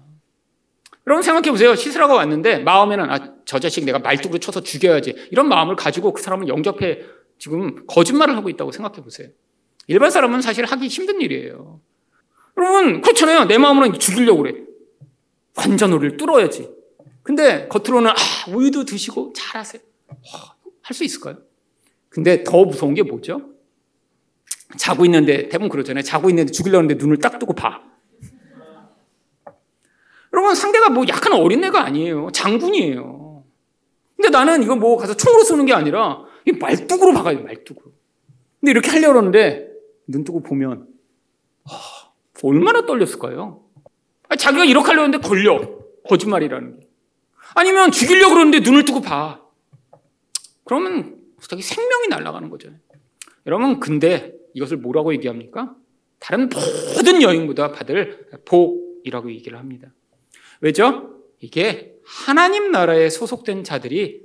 여러분 1.08 1.24
생각해 1.24 1.50
보세요. 1.52 1.76
시스라가 1.76 2.14
왔는데 2.16 2.60
마음에는 2.60 3.10
아, 3.12 3.34
저 3.46 3.60
자식 3.60 3.84
내가 3.86 4.00
말뚝으로 4.00 4.40
쳐서 4.40 4.62
죽여야지. 4.62 5.16
이런 5.32 5.48
마음을 5.48 5.76
가지고 5.76 6.14
그 6.14 6.22
사람을 6.22 6.48
영접해 6.48 7.00
지금 7.38 7.86
거짓말을 7.88 8.36
하고 8.36 8.50
있다고 8.50 8.72
생각해 8.72 9.02
보세요. 9.02 9.30
일반 9.88 10.12
사람은 10.12 10.42
사실 10.42 10.66
하기 10.66 10.88
힘든 10.88 11.22
일이에요. 11.22 11.82
여러분 12.58 13.02
그렇잖아요. 13.02 13.46
내 13.46 13.58
마음으로는 13.58 14.00
죽이려고 14.00 14.44
그래. 14.44 14.56
관자놀이를 15.56 16.18
뚫어야지. 16.18 16.70
근데 17.24 17.68
겉으로는 17.68 18.10
아, 18.12 18.16
우유도 18.50 18.86
드시고 18.86 19.34
잘하세요. 19.36 19.82
할 20.84 20.94
수 20.96 21.04
있을까요? 21.04 21.38
근데 22.10 22.44
더 22.44 22.66
무서운 22.66 22.94
게 22.94 23.04
뭐죠? 23.04 23.42
자고 24.78 25.06
있는데 25.06 25.50
대부분 25.50 25.70
그러잖아요. 25.70 26.04
자고 26.04 26.30
있는데 26.30 26.52
죽이려는데 26.52 26.96
눈을 26.96 27.18
딱 27.18 27.40
뜨고 27.40 27.54
봐. 27.54 27.82
여러분 30.34 30.56
상대가 30.56 30.90
뭐 30.90 31.06
약간 31.08 31.34
어린애가 31.34 31.84
아니에요. 31.84 32.30
장군이에요. 32.32 33.44
근데 34.16 34.30
나는 34.30 34.64
이거 34.64 34.76
뭐 34.76 34.98
가서 34.98 35.16
총으로 35.16 35.44
쏘는 35.44 35.66
게 35.66 35.74
아니라 35.74 36.24
이 36.46 36.52
말뚝으로 36.52 37.14
박아야 37.14 37.38
돼. 37.38 37.44
말뚝으로. 37.44 37.92
근데 38.60 38.72
이렇게 38.72 38.90
하려고 38.90 39.18
하는데 39.18 39.68
눈 40.08 40.24
뜨고 40.24 40.42
보면 40.42 40.88
하, 41.66 41.78
얼마나 42.44 42.86
떨렸을까요? 42.86 43.64
아니, 44.30 44.38
자기가 44.38 44.66
이렇게 44.66 44.88
하려고 44.88 45.06
하는데 45.06 45.28
걸려. 45.28 45.82
거짓말이라는 46.08 46.80
게. 46.80 46.88
아니면 47.54 47.92
죽이려고 47.92 48.34
그러는데 48.34 48.60
눈을 48.60 48.86
뜨고 48.86 49.02
봐. 49.02 49.42
그러면 50.64 51.18
자기 51.42 51.62
생명이 51.62 52.08
날아가는 52.08 52.50
거잖아요. 52.50 52.80
여러분 53.48 53.80
근데 53.80 54.34
이것을 54.54 54.78
뭐라고 54.78 55.14
얘기합니까? 55.14 55.76
다른 56.20 56.50
모든 56.96 57.22
여인보다 57.22 57.72
받을 57.72 58.28
복이라고 58.46 59.32
얘기를 59.32 59.58
합니다. 59.58 59.92
왜죠? 60.62 61.20
이게 61.40 61.96
하나님 62.06 62.72
나라에 62.72 63.10
소속된 63.10 63.64
자들이 63.64 64.22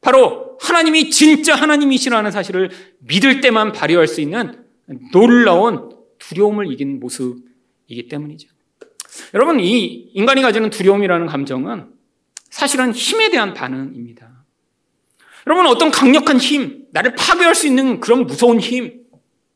바로 0.00 0.56
하나님이 0.60 1.10
진짜 1.10 1.54
하나님이시라는 1.54 2.30
사실을 2.30 2.70
믿을 3.00 3.40
때만 3.40 3.72
발휘할 3.72 4.06
수 4.06 4.20
있는 4.20 4.64
놀라운 5.12 5.90
두려움을 6.18 6.72
이긴 6.72 7.00
모습이기 7.00 8.08
때문이죠. 8.08 8.48
여러분, 9.34 9.60
이 9.60 10.10
인간이 10.14 10.42
가지는 10.42 10.70
두려움이라는 10.70 11.26
감정은 11.26 11.88
사실은 12.50 12.92
힘에 12.92 13.30
대한 13.30 13.54
반응입니다. 13.54 14.44
여러분, 15.46 15.66
어떤 15.66 15.90
강력한 15.90 16.38
힘, 16.38 16.86
나를 16.92 17.14
파괴할 17.14 17.54
수 17.54 17.66
있는 17.66 18.00
그런 18.00 18.26
무서운 18.26 18.60
힘, 18.60 19.05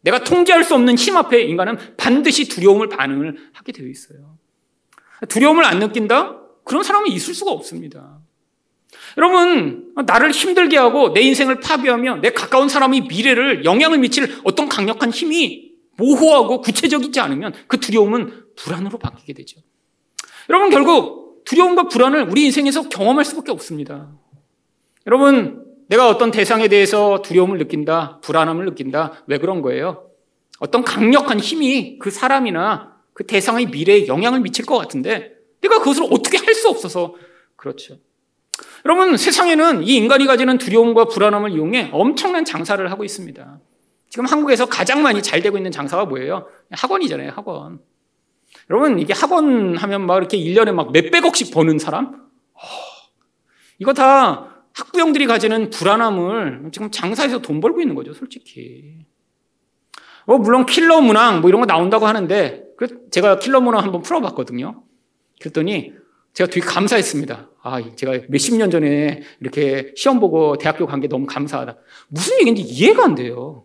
내가 0.02 0.24
통제할 0.24 0.64
수 0.64 0.74
없는 0.74 0.96
힘 0.96 1.16
앞에 1.16 1.42
인간은 1.42 1.76
반드시 1.96 2.48
두려움을 2.48 2.88
반응을 2.88 3.36
하게 3.52 3.72
되어 3.72 3.86
있어요. 3.86 4.38
두려움을 5.28 5.64
안 5.64 5.78
느낀다? 5.78 6.38
그런 6.64 6.82
사람은 6.82 7.08
있을 7.08 7.34
수가 7.34 7.50
없습니다. 7.50 8.20
여러분, 9.16 9.92
나를 10.06 10.30
힘들게 10.30 10.76
하고 10.76 11.12
내 11.12 11.20
인생을 11.20 11.60
파괴하며 11.60 12.16
내 12.22 12.30
가까운 12.30 12.68
사람의 12.68 13.02
미래를 13.02 13.64
영향을 13.64 13.98
미칠 13.98 14.40
어떤 14.44 14.68
강력한 14.68 15.10
힘이 15.10 15.72
모호하고 15.96 16.60
구체적이지 16.60 17.20
않으면 17.20 17.52
그 17.66 17.78
두려움은 17.78 18.44
불안으로 18.56 18.98
바뀌게 18.98 19.34
되죠. 19.34 19.60
여러분, 20.48 20.70
결국 20.70 21.44
두려움과 21.44 21.88
불안을 21.88 22.28
우리 22.30 22.44
인생에서 22.46 22.88
경험할 22.88 23.24
수밖에 23.24 23.50
없습니다. 23.52 24.12
여러분, 25.06 25.59
내가 25.90 26.08
어떤 26.08 26.30
대상에 26.30 26.68
대해서 26.68 27.20
두려움을 27.20 27.58
느낀다, 27.58 28.20
불안함을 28.22 28.64
느낀다. 28.64 29.24
왜 29.26 29.38
그런 29.38 29.60
거예요? 29.60 30.08
어떤 30.60 30.84
강력한 30.84 31.40
힘이 31.40 31.98
그 31.98 32.12
사람이나 32.12 32.96
그 33.12 33.26
대상의 33.26 33.66
미래에 33.66 34.06
영향을 34.06 34.38
미칠 34.38 34.64
것 34.64 34.78
같은데 34.78 35.32
내가 35.60 35.80
그것을 35.80 36.04
어떻게 36.10 36.38
할 36.38 36.54
수 36.54 36.68
없어서 36.68 37.14
그렇죠. 37.56 37.96
여러분 38.84 39.16
세상에는 39.16 39.82
이 39.82 39.96
인간이 39.96 40.26
가지는 40.26 40.58
두려움과 40.58 41.06
불안함을 41.06 41.52
이용해 41.52 41.90
엄청난 41.92 42.44
장사를 42.44 42.88
하고 42.90 43.02
있습니다. 43.02 43.60
지금 44.10 44.26
한국에서 44.26 44.66
가장 44.66 45.02
많이 45.02 45.22
잘 45.22 45.40
되고 45.40 45.56
있는 45.56 45.70
장사가 45.70 46.04
뭐예요? 46.04 46.46
학원이잖아요, 46.70 47.30
학원. 47.30 47.80
여러분, 48.68 48.98
이게 48.98 49.14
학원 49.14 49.76
하면 49.76 50.06
막 50.06 50.18
이렇게 50.18 50.36
1년에 50.36 50.72
막 50.72 50.92
몇백억씩 50.92 51.54
버는 51.54 51.78
사람? 51.78 52.28
이거 53.78 53.94
다 53.94 54.59
학부형들이 54.74 55.26
가지는 55.26 55.70
불안함을 55.70 56.70
지금 56.72 56.90
장사해서 56.90 57.40
돈 57.40 57.60
벌고 57.60 57.80
있는 57.80 57.94
거죠, 57.94 58.14
솔직히. 58.14 59.04
뭐, 60.26 60.38
물론 60.38 60.66
킬러 60.66 61.00
문항 61.00 61.40
뭐 61.40 61.48
이런 61.48 61.60
거 61.60 61.66
나온다고 61.66 62.06
하는데 62.06 62.64
그래서 62.76 62.94
제가 63.10 63.38
킬러 63.38 63.60
문화 63.60 63.80
한번 63.80 64.02
풀어봤거든요. 64.02 64.82
그랬더니 65.40 65.92
제가 66.34 66.48
되게 66.50 66.64
감사했습니다. 66.64 67.50
아, 67.62 67.94
제가 67.96 68.20
몇십 68.28 68.54
년 68.56 68.70
전에 68.70 69.22
이렇게 69.40 69.92
시험 69.96 70.20
보고 70.20 70.56
대학교 70.56 70.86
간 70.86 71.00
게 71.00 71.08
너무 71.08 71.26
감사하다. 71.26 71.76
무슨 72.08 72.38
얘기인지 72.40 72.62
이해가 72.62 73.04
안 73.04 73.14
돼요. 73.14 73.64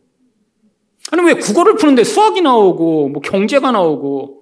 아니, 1.11 1.21
왜 1.23 1.35
국어를 1.35 1.75
푸는데 1.75 2.03
수학이 2.03 2.41
나오고, 2.41 3.09
뭐 3.09 3.21
경제가 3.21 3.71
나오고. 3.71 4.41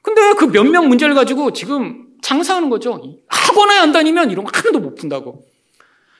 근데 0.00 0.32
그 0.32 0.46
몇 0.46 0.64
명 0.64 0.88
문제를 0.88 1.14
가지고 1.14 1.52
지금 1.52 2.01
장사하는 2.22 2.70
거죠. 2.70 3.02
학원에 3.28 3.74
안 3.78 3.92
다니면 3.92 4.30
이런 4.30 4.44
거 4.44 4.50
하나도 4.54 4.80
못 4.80 4.94
푼다고. 4.94 5.44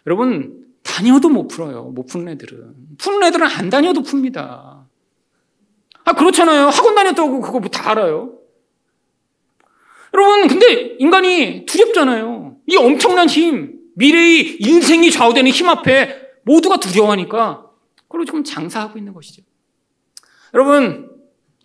여러분, 0.06 0.66
다녀도 0.82 1.28
못 1.28 1.48
풀어요. 1.48 1.84
못 1.84 2.06
푸는 2.06 2.32
애들은. 2.34 2.74
푸는 2.98 3.22
애들은 3.28 3.46
안 3.46 3.70
다녀도 3.70 4.02
풉니다. 4.02 4.82
아, 6.04 6.12
그렇잖아요. 6.14 6.66
학원 6.66 6.94
다녔다고 6.96 7.40
그거 7.40 7.60
뭐 7.60 7.68
다 7.70 7.90
알아요. 7.92 8.34
여러분, 10.14 10.48
근데 10.48 10.96
인간이 10.98 11.64
두렵잖아요. 11.66 12.56
이 12.66 12.76
엄청난 12.76 13.28
힘, 13.28 13.78
미래의 13.94 14.56
인생이 14.60 15.10
좌우되는 15.10 15.50
힘 15.50 15.68
앞에 15.68 16.20
모두가 16.42 16.78
두려워하니까 16.78 17.66
그걸로 18.08 18.24
지금 18.24 18.44
장사하고 18.44 18.98
있는 18.98 19.14
것이죠. 19.14 19.42
여러분, 20.54 21.10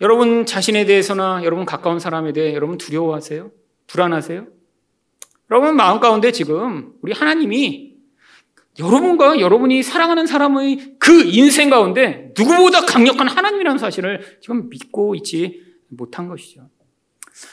여러분 0.00 0.46
자신에 0.46 0.84
대해서나 0.86 1.42
여러분 1.44 1.66
가까운 1.66 1.98
사람에 1.98 2.32
대해 2.32 2.54
여러분 2.54 2.78
두려워하세요? 2.78 3.50
불안하세요? 3.88 4.46
여러분 5.50 5.76
마음 5.76 5.98
가운데 5.98 6.30
지금 6.30 6.92
우리 7.02 7.12
하나님이 7.12 7.88
여러분과 8.78 9.40
여러분이 9.40 9.82
사랑하는 9.82 10.26
사람의 10.26 10.96
그 10.98 11.24
인생 11.24 11.68
가운데 11.68 12.32
누구보다 12.38 12.86
강력한 12.86 13.26
하나님이라는 13.28 13.78
사실을 13.78 14.38
지금 14.40 14.68
믿고 14.68 15.14
있지 15.16 15.62
못한 15.88 16.28
것이죠. 16.28 16.68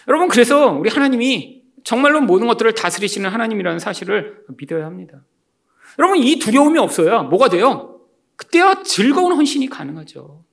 여러분, 0.08 0.28
그래서 0.28 0.72
우리 0.72 0.90
하나님이 0.90 1.64
정말로 1.84 2.22
모든 2.22 2.48
것들을 2.48 2.74
다스리시는 2.74 3.30
하나님이라는 3.30 3.80
사실을 3.80 4.44
믿어야 4.58 4.86
합니다. 4.86 5.24
여러분, 5.98 6.18
이 6.18 6.38
두려움이 6.38 6.78
없어야 6.78 7.24
뭐가 7.24 7.50
돼요? 7.50 8.02
그때야 8.36 8.84
즐거운 8.84 9.34
헌신이 9.34 9.68
가능하죠. 9.70 10.44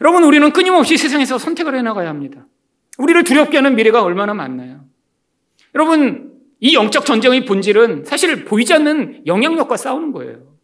여러분, 0.00 0.22
우리는 0.24 0.52
끊임없이 0.52 0.96
세상에서 0.96 1.38
선택을 1.38 1.76
해나가야 1.76 2.08
합니다. 2.08 2.46
우리를 2.98 3.24
두렵게 3.24 3.56
하는 3.56 3.74
미래가 3.74 4.02
얼마나 4.02 4.34
많나요? 4.34 4.84
여러분, 5.74 6.32
이 6.60 6.74
영적 6.74 7.04
전쟁의 7.04 7.44
본질은 7.44 8.04
사실 8.04 8.44
보이지 8.44 8.72
않는 8.74 9.26
영향력과 9.26 9.76
싸우는 9.76 10.12
거예요. 10.12 10.54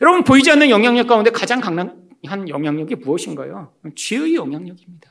여러분, 0.00 0.22
보이지 0.24 0.50
않는 0.52 0.70
영향력 0.70 1.08
가운데 1.08 1.30
가장 1.30 1.60
강력한 1.60 2.48
영향력이 2.48 2.96
무엇인가요? 2.96 3.72
죄의 3.96 4.36
영향력입니다. 4.36 5.10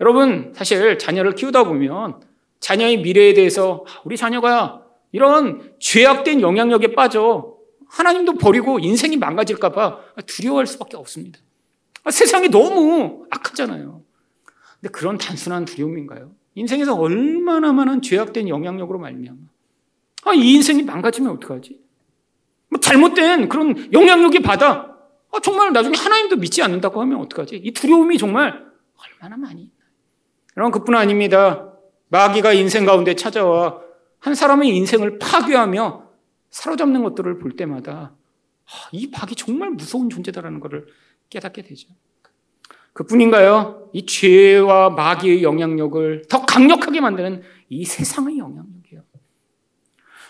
여러분, 0.00 0.52
사실 0.56 0.98
자녀를 0.98 1.34
키우다 1.34 1.64
보면 1.64 2.20
자녀의 2.60 3.02
미래에 3.02 3.34
대해서 3.34 3.84
아, 3.86 4.00
우리 4.04 4.16
자녀가 4.16 4.82
이런 5.12 5.74
죄악된 5.78 6.40
영향력에 6.40 6.94
빠져 6.94 7.56
하나님도 7.88 8.34
버리고 8.38 8.78
인생이 8.78 9.18
망가질까봐 9.18 9.98
두려워할 10.26 10.66
수밖에 10.66 10.96
없습니다. 10.96 11.38
아, 12.04 12.10
세상이 12.10 12.48
너무 12.48 13.26
악하잖아요. 13.30 14.01
근데 14.82 14.90
그런 14.90 15.16
단순한 15.16 15.64
두려움인가요? 15.64 16.32
인생에서 16.56 16.96
얼마나 16.96 17.72
많은 17.72 18.02
죄악된 18.02 18.48
영향력으로 18.48 18.98
말미암아 18.98 19.38
아, 20.24 20.34
이 20.34 20.54
인생이 20.54 20.82
망가지면 20.82 21.32
어떡하지? 21.34 21.80
뭐 22.68 22.80
잘못된 22.80 23.48
그런 23.48 23.92
영향력이 23.92 24.40
받아 24.40 24.92
아, 25.30 25.40
정말 25.40 25.72
나중에 25.72 25.96
하나님도 25.96 26.36
믿지 26.36 26.62
않는다고 26.62 27.00
하면 27.00 27.20
어떡하지? 27.20 27.56
이 27.56 27.72
두려움이 27.72 28.18
정말 28.18 28.66
얼마나 28.96 29.36
많이? 29.36 29.70
여러분 30.56 30.72
그뿐 30.72 30.96
아닙니다. 30.96 31.72
마귀가 32.08 32.52
인생 32.52 32.84
가운데 32.84 33.14
찾아와 33.14 33.80
한 34.18 34.34
사람의 34.34 34.68
인생을 34.76 35.18
파괴하며 35.18 36.10
사로잡는 36.50 37.04
것들을 37.04 37.38
볼 37.38 37.52
때마다 37.52 38.14
아, 38.66 38.88
이 38.90 39.10
박이 39.10 39.36
정말 39.36 39.70
무서운 39.70 40.10
존재다라는 40.10 40.58
것을 40.58 40.86
깨닫게 41.30 41.62
되죠. 41.62 41.88
그뿐인가요? 42.92 43.90
이 43.92 44.06
죄와 44.06 44.90
마귀의 44.90 45.42
영향력을 45.42 46.24
더 46.28 46.44
강력하게 46.44 47.00
만드는 47.00 47.42
이 47.68 47.84
세상의 47.84 48.38
영향력이에요. 48.38 49.02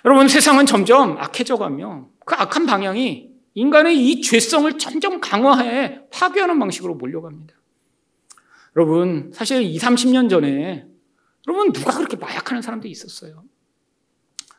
여러분, 0.05 0.29
세상은 0.29 0.67
점점 0.67 1.17
악해져 1.19 1.57
가며 1.57 2.09
그 2.25 2.35
악한 2.35 2.67
방향이 2.67 3.31
인간의 3.55 3.99
이 3.99 4.21
죄성을 4.23 4.79
점점 4.79 5.21
강화해 5.21 6.01
파괴하는 6.11 6.59
방식으로 6.59 6.95
몰려갑니다. 6.95 7.55
여러분, 8.77 9.31
사실 9.35 9.63
2, 9.63 9.79
30년 9.79 10.31
전에 10.31 10.87
여러분 11.47 11.73
누가 11.73 11.93
그렇게 11.97 12.17
마약하는 12.17 12.63
사람들이 12.63 12.91
있었어요? 12.91 13.45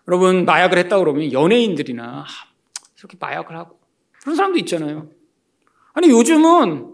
여러분 0.07 0.45
마약을 0.45 0.77
했다 0.79 0.99
그러면 0.99 1.31
연예인들이나 1.31 2.25
이렇게 2.97 3.17
마약을 3.19 3.55
하고 3.57 3.79
그런 4.21 4.35
사람도 4.35 4.59
있잖아요. 4.59 5.09
아니 5.93 6.09
요즘은 6.09 6.92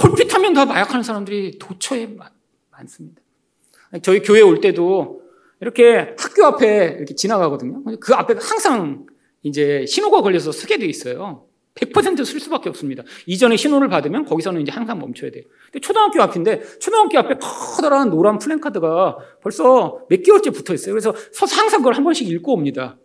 콜핏하면 0.00 0.54
다 0.54 0.64
마약하는 0.64 1.02
사람들이 1.02 1.58
도처에 1.58 2.16
많습니다. 2.70 3.20
저희 4.02 4.20
교회 4.22 4.40
올 4.40 4.60
때도 4.60 5.20
이렇게 5.60 6.14
학교 6.18 6.46
앞에 6.46 6.94
이렇게 6.96 7.14
지나가거든요. 7.14 7.82
그 8.00 8.14
앞에 8.14 8.34
항상 8.40 9.06
이제 9.42 9.84
신호가 9.86 10.22
걸려서 10.22 10.52
쓰게 10.52 10.78
돼 10.78 10.86
있어요. 10.86 11.46
100%쓸 11.74 12.24
수밖에 12.40 12.68
없습니다. 12.68 13.04
이전에 13.26 13.56
신호를 13.56 13.88
받으면 13.88 14.24
거기서는 14.24 14.60
이제 14.60 14.72
항상 14.72 14.98
멈춰야 14.98 15.30
돼요. 15.30 15.44
근데 15.66 15.80
초등학교 15.80 16.20
앞인데 16.22 16.62
초등학교 16.78 17.18
앞에 17.18 17.36
커다란 17.40 18.10
노란 18.10 18.38
플랜카드가 18.38 19.18
벌써 19.42 20.00
몇 20.08 20.22
개월째 20.22 20.50
붙어 20.50 20.74
있어요. 20.74 20.94
그래서 20.94 21.14
서서 21.32 21.56
항상 21.56 21.80
그걸 21.80 21.94
한 21.94 22.04
번씩 22.04 22.28
읽고 22.28 22.52
옵니다. 22.52 22.98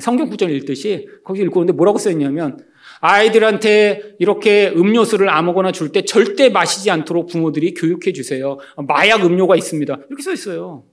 성경 0.00 0.28
구절 0.28 0.50
읽듯이 0.50 1.08
거기 1.24 1.40
읽고 1.42 1.60
오는데 1.60 1.72
뭐라고 1.72 1.98
써 1.98 2.10
있냐면 2.10 2.58
아이들한테 3.00 4.16
이렇게 4.18 4.68
음료수를 4.74 5.28
아무거나 5.28 5.72
줄 5.72 5.92
때 5.92 6.02
절대 6.04 6.48
마시지 6.48 6.90
않도록 6.90 7.28
부모들이 7.28 7.74
교육해 7.74 8.12
주세요. 8.12 8.58
마약 8.86 9.24
음료가 9.24 9.56
있습니다. 9.56 9.98
이렇게 10.08 10.22
써 10.22 10.32
있어요. 10.32 10.84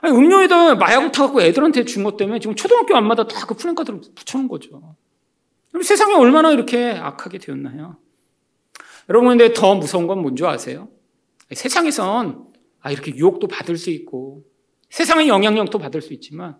아니, 0.00 0.16
음료에다 0.16 0.74
마약을 0.74 1.12
타갖고 1.12 1.42
애들한테 1.42 1.84
준 1.84 2.02
것 2.02 2.16
때문에 2.16 2.40
지금 2.40 2.56
초등학교 2.56 2.96
앞마다 2.96 3.26
다그 3.28 3.54
플랜카드를 3.54 4.00
붙여놓은 4.14 4.48
거죠. 4.48 4.96
세상이 5.80 6.14
얼마나 6.14 6.50
이렇게 6.50 6.90
악하게 6.90 7.38
되었나요? 7.38 7.96
여러분, 9.08 9.30
근데 9.30 9.52
더 9.52 9.74
무서운 9.74 10.06
건 10.06 10.20
뭔지 10.20 10.44
아세요? 10.44 10.88
세상에선 11.52 12.46
아, 12.80 12.90
이렇게 12.90 13.14
유혹도 13.14 13.46
받을 13.46 13.76
수 13.76 13.90
있고 13.90 14.42
세상의 14.90 15.28
영향력도 15.28 15.78
받을 15.78 16.02
수 16.02 16.12
있지만 16.14 16.56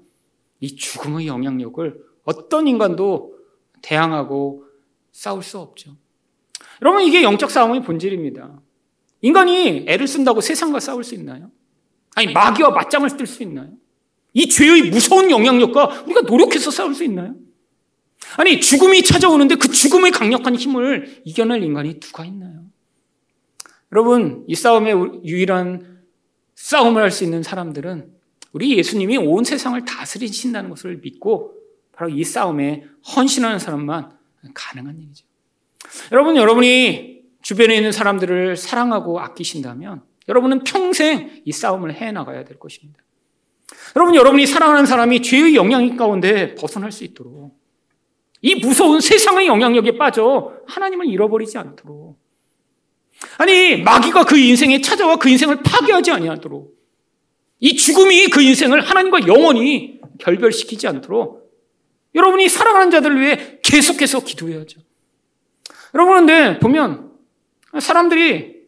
이 0.63 0.77
죽음의 0.77 1.27
영향력을 1.27 2.01
어떤 2.25 2.69
인간도 2.69 3.37
대항하고 3.83 4.65
싸울 5.11 5.43
수 5.43 5.59
없죠. 5.59 5.97
여러분, 6.81 7.03
이게 7.03 7.25
영적 7.25 7.51
싸움의 7.51 7.83
본질입니다. 7.83 8.61
인간이 9.23 9.85
애를 9.89 10.07
쓴다고 10.07 10.41
세상과 10.41 10.79
싸울 10.79 11.03
수 11.03 11.17
있나요? 11.17 11.51
아니, 12.15 12.33
마귀와 12.33 12.71
맞짱을 12.71 13.17
뜰 13.17 13.27
수 13.27 13.43
있나요? 13.43 13.71
이 14.35 14.49
죄의 14.49 14.91
무서운 14.91 15.31
영향력과 15.31 16.05
우리가 16.05 16.23
노력해서 16.23 16.71
싸울 16.71 16.95
수 16.95 17.03
있나요? 17.05 17.35
아니, 18.37 18.61
죽음이 18.61 19.03
찾아오는데 19.03 19.57
그 19.57 19.69
죽음의 19.69 20.13
강력한 20.13 20.55
힘을 20.55 21.23
이겨낼 21.25 21.65
인간이 21.65 21.99
누가 21.99 22.25
있나요? 22.25 22.63
여러분, 23.91 24.45
이 24.47 24.55
싸움의 24.55 25.23
유일한 25.25 26.03
싸움을 26.55 27.03
할 27.03 27.11
수 27.11 27.25
있는 27.25 27.43
사람들은 27.43 28.13
우리 28.53 28.77
예수님이 28.77 29.17
온 29.19 29.45
세상을 29.45 29.83
다스리신다는 29.85 30.71
것을 30.71 30.99
믿고 31.03 31.55
바로 31.93 32.11
이 32.11 32.25
싸움에 32.25 32.85
헌신하는 33.17 33.59
사람만 33.59 34.13
가능한 34.55 34.99
일이죠. 34.99 35.27
여러분, 36.13 36.37
여러분이 36.37 37.23
주변에 37.43 37.77
있는 37.77 37.93
사람들을 37.93 38.57
사랑하고 38.57 39.21
아끼신다면 39.21 40.03
여러분은 40.29 40.65
평생 40.65 41.43
이 41.45 41.53
싸움을 41.53 41.95
해 41.95 42.13
나가야 42.13 42.45
될 42.45 42.59
것입니다. 42.59 43.03
여러분, 43.97 44.15
여러분이 44.15 44.47
사랑하는 44.47 44.87
사람이 44.87 45.23
죄의 45.23 45.55
영향 45.55 45.97
가운데 45.97 46.55
벗어날 46.55 46.93
수 46.93 47.05
있도록 47.05 47.59
이 48.43 48.57
무서운 48.57 49.01
세상의 49.01 49.47
영향력에 49.47 49.97
빠져 49.97 50.55
하나님을 50.67 51.07
잃어버리지 51.07 51.59
않도록. 51.59 52.21
아니, 53.39 53.77
마귀가 53.77 54.25
그 54.25 54.37
인생에 54.37 54.81
찾아와 54.81 55.17
그 55.17 55.29
인생을 55.29 55.63
파괴하지 55.63 56.11
아니하도록. 56.11 56.72
이 57.63 57.77
죽음이 57.77 58.27
그 58.27 58.43
인생을 58.43 58.81
하나님과 58.81 59.29
영원히 59.29 60.01
결별시키지 60.19 60.89
않도록 60.89 61.49
여러분이 62.13 62.49
사랑하는 62.49 62.91
자들을 62.91 63.21
위해 63.21 63.61
계속해서 63.63 64.25
기도해야죠. 64.25 64.81
여러분, 65.95 66.27
근데 66.27 66.59
보면 66.59 67.13
사람들이 67.79 68.63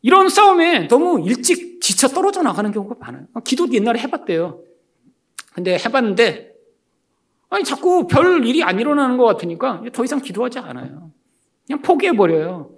이런 0.00 0.30
싸움에 0.30 0.88
너무 0.88 1.28
일찍 1.28 1.82
지쳐 1.82 2.08
떨어져 2.08 2.42
나가는 2.42 2.72
경우가 2.72 2.96
많아요. 2.98 3.26
기도 3.44 3.70
옛날에 3.70 4.00
해봤대요. 4.00 4.62
근데 5.52 5.76
해봤는데 5.78 6.54
아니, 7.50 7.64
자꾸 7.64 8.06
별 8.06 8.46
일이 8.46 8.64
안 8.64 8.80
일어나는 8.80 9.18
것 9.18 9.24
같으니까 9.24 9.82
더 9.92 10.04
이상 10.04 10.22
기도하지 10.22 10.58
않아요. 10.58 11.10
그냥 11.66 11.82
포기해버려요. 11.82 12.70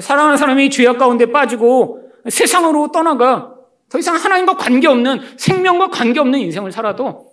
사랑하는 0.00 0.38
사람이 0.38 0.70
죄악 0.70 0.96
가운데 0.96 1.30
빠지고 1.30 2.10
세상으로 2.30 2.92
떠나가 2.92 3.57
더 3.88 3.98
이상 3.98 4.16
하나님과 4.16 4.56
관계없는 4.56 5.38
생명과 5.38 5.90
관계없는 5.90 6.38
인생을 6.40 6.72
살아도 6.72 7.32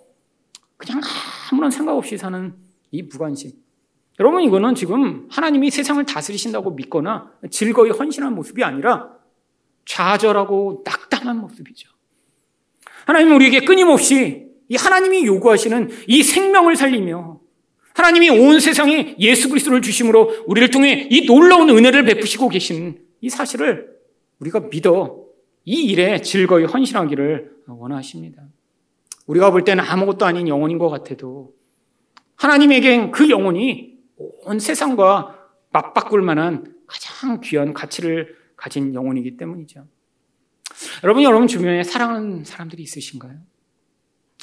그냥 0.76 1.00
아무런 1.50 1.70
생각 1.70 1.96
없이 1.96 2.16
사는 2.16 2.54
이 2.90 3.02
무관심. 3.02 3.52
여러분 4.18 4.42
이거는 4.42 4.74
지금 4.74 5.26
하나님이 5.30 5.70
세상을 5.70 6.04
다스리신다고 6.04 6.70
믿거나 6.70 7.30
즐거이 7.50 7.90
헌신한 7.90 8.34
모습이 8.34 8.64
아니라 8.64 9.10
좌절하고 9.84 10.82
낙담한 10.84 11.38
모습이죠. 11.38 11.90
하나님은 13.04 13.36
우리에게 13.36 13.60
끊임없이 13.60 14.46
이 14.68 14.76
하나님이 14.76 15.26
요구하시는 15.26 15.90
이 16.08 16.22
생명을 16.22 16.76
살리며 16.76 17.40
하나님이 17.94 18.30
온 18.30 18.58
세상에 18.60 19.16
예수 19.18 19.48
그리스도를 19.48 19.80
주심으로 19.80 20.44
우리를 20.46 20.70
통해 20.70 21.08
이 21.10 21.26
놀라운 21.26 21.70
은혜를 21.70 22.04
베푸시고 22.04 22.48
계신 22.48 23.00
이 23.20 23.30
사실을 23.30 23.88
우리가 24.40 24.60
믿어 24.60 25.25
이 25.66 25.82
일에 25.82 26.22
즐거이 26.22 26.64
헌신하기를 26.64 27.64
원하십니다. 27.66 28.42
우리가 29.26 29.50
볼 29.50 29.64
때는 29.64 29.82
아무것도 29.84 30.24
아닌 30.24 30.46
영혼인 30.46 30.78
것 30.78 30.88
같아도 30.88 31.54
하나님에겐 32.36 33.10
그 33.10 33.28
영혼이 33.28 33.98
온 34.16 34.60
세상과 34.60 35.36
맞바꿀 35.72 36.22
만한 36.22 36.72
가장 36.86 37.40
귀한 37.40 37.74
가치를 37.74 38.36
가진 38.54 38.94
영혼이기 38.94 39.36
때문이죠. 39.36 39.86
여러분, 41.02 41.24
여러분 41.24 41.48
주변에 41.48 41.82
사랑하는 41.82 42.44
사람들이 42.44 42.84
있으신가요? 42.84 43.36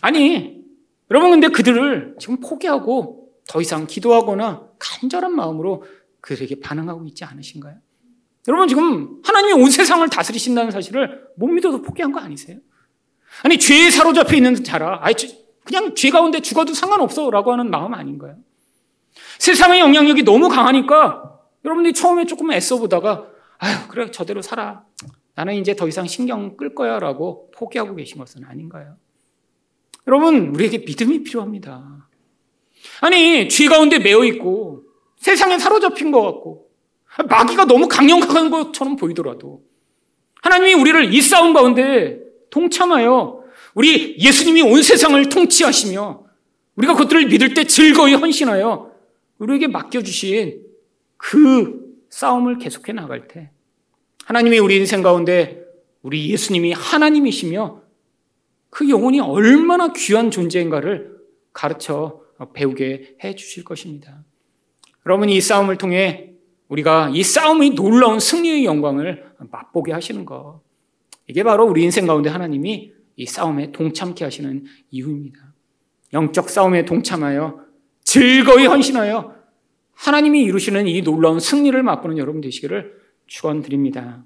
아니, 0.01 0.61
여러분 1.09 1.31
근데 1.31 1.47
그들을 1.47 2.17
지금 2.19 2.41
포기하고 2.41 3.31
더 3.47 3.61
이상 3.61 3.87
기도하거나 3.87 4.67
간절한 4.77 5.33
마음으로 5.33 5.85
그들에게 6.19 6.59
반응하고 6.59 7.05
있지 7.05 7.23
않으신가요? 7.23 7.77
여러분 8.47 8.67
지금 8.67 9.21
하나님이 9.23 9.53
온 9.53 9.69
세상을 9.69 10.07
다스리신다는 10.09 10.71
사실을 10.71 11.27
못 11.37 11.47
믿어도 11.47 11.81
포기한 11.81 12.11
거 12.11 12.19
아니세요? 12.19 12.59
아니 13.43 13.57
죄에 13.57 13.89
사로잡혀 13.89 14.35
있는 14.35 14.63
자라 14.63 14.99
아이 15.01 15.13
그냥 15.63 15.95
죄 15.95 16.09
가운데 16.09 16.41
죽어도 16.41 16.73
상관없어라고 16.73 17.53
하는 17.53 17.69
마음 17.69 17.93
아닌가요? 17.93 18.35
세상의 19.39 19.79
영향력이 19.79 20.23
너무 20.23 20.49
강하니까 20.49 21.39
여러분들이 21.63 21.93
처음에 21.93 22.25
조금 22.25 22.51
애써 22.51 22.77
보다가 22.77 23.27
아유 23.59 23.75
그래 23.87 24.11
저대로 24.11 24.41
살아 24.41 24.83
나는 25.35 25.55
이제 25.55 25.75
더 25.75 25.87
이상 25.87 26.05
신경 26.05 26.57
끌 26.57 26.75
거야라고 26.75 27.51
포기하고 27.51 27.95
계신 27.95 28.17
것은 28.17 28.43
아닌가요? 28.43 28.97
여러분 30.05 30.49
우리에게 30.53 30.79
믿음이 30.79 31.23
필요합니다. 31.23 32.09
아니 32.99 33.47
죄 33.47 33.67
가운데 33.69 33.99
매여 33.99 34.25
있고 34.25 34.83
세상에 35.17 35.57
사로잡힌 35.57 36.11
것 36.11 36.21
같고 36.21 36.72
마귀가 37.27 37.65
너무 37.65 37.87
강력한 37.87 38.49
것처럼 38.49 38.95
보이더라도 38.95 39.63
하나님이 40.41 40.73
우리를 40.73 41.13
이 41.13 41.21
싸움 41.21 41.53
가운데 41.53 42.19
동참하여 42.49 43.43
우리 43.75 44.17
예수님이 44.17 44.61
온 44.61 44.81
세상을 44.81 45.29
통치하시며 45.29 46.23
우리가 46.75 46.93
그것들을 46.93 47.27
믿을 47.27 47.53
때 47.53 47.65
즐거이 47.65 48.13
헌신하여 48.13 48.91
우리에게 49.37 49.67
맡겨주신 49.67 50.63
그 51.17 51.83
싸움을 52.09 52.57
계속해 52.57 52.93
나갈 52.93 53.27
때 53.27 53.51
하나님이 54.25 54.59
우리 54.59 54.77
인생 54.77 55.01
가운데 55.01 55.63
우리 56.01 56.29
예수님이 56.29 56.73
하나님이시며 56.73 57.81
그 58.69 58.89
영혼이 58.89 59.19
얼마나 59.19 59.93
귀한 59.93 60.31
존재인가를 60.31 61.17
가르쳐 61.53 62.21
배우게 62.53 63.17
해 63.23 63.35
주실 63.35 63.63
것입니다. 63.63 64.23
여러분 65.05 65.29
이 65.29 65.39
싸움을 65.39 65.77
통해 65.77 66.32
우리가 66.67 67.11
이 67.13 67.23
싸움이 67.23 67.71
놀라운 67.71 68.19
승리의 68.19 68.65
영광을 68.65 69.31
맛보게 69.51 69.91
하시는 69.91 70.25
것. 70.25 70.61
이게 71.27 71.43
바로 71.43 71.65
우리 71.65 71.83
인생 71.83 72.05
가운데 72.05 72.29
하나님이 72.29 72.93
이 73.15 73.25
싸움에 73.25 73.71
동참케 73.71 74.23
하시는 74.23 74.65
이유입니다. 74.91 75.53
영적 76.13 76.49
싸움에 76.49 76.85
동참하여 76.85 77.59
즐거이 78.03 78.65
헌신하여 78.65 79.35
하나님이 79.93 80.43
이루시는 80.43 80.87
이 80.87 81.01
놀라운 81.01 81.39
승리를 81.39 81.81
맛보는 81.81 82.17
여러분 82.17 82.41
되시기를 82.41 82.93
축원드립니다. 83.27 84.23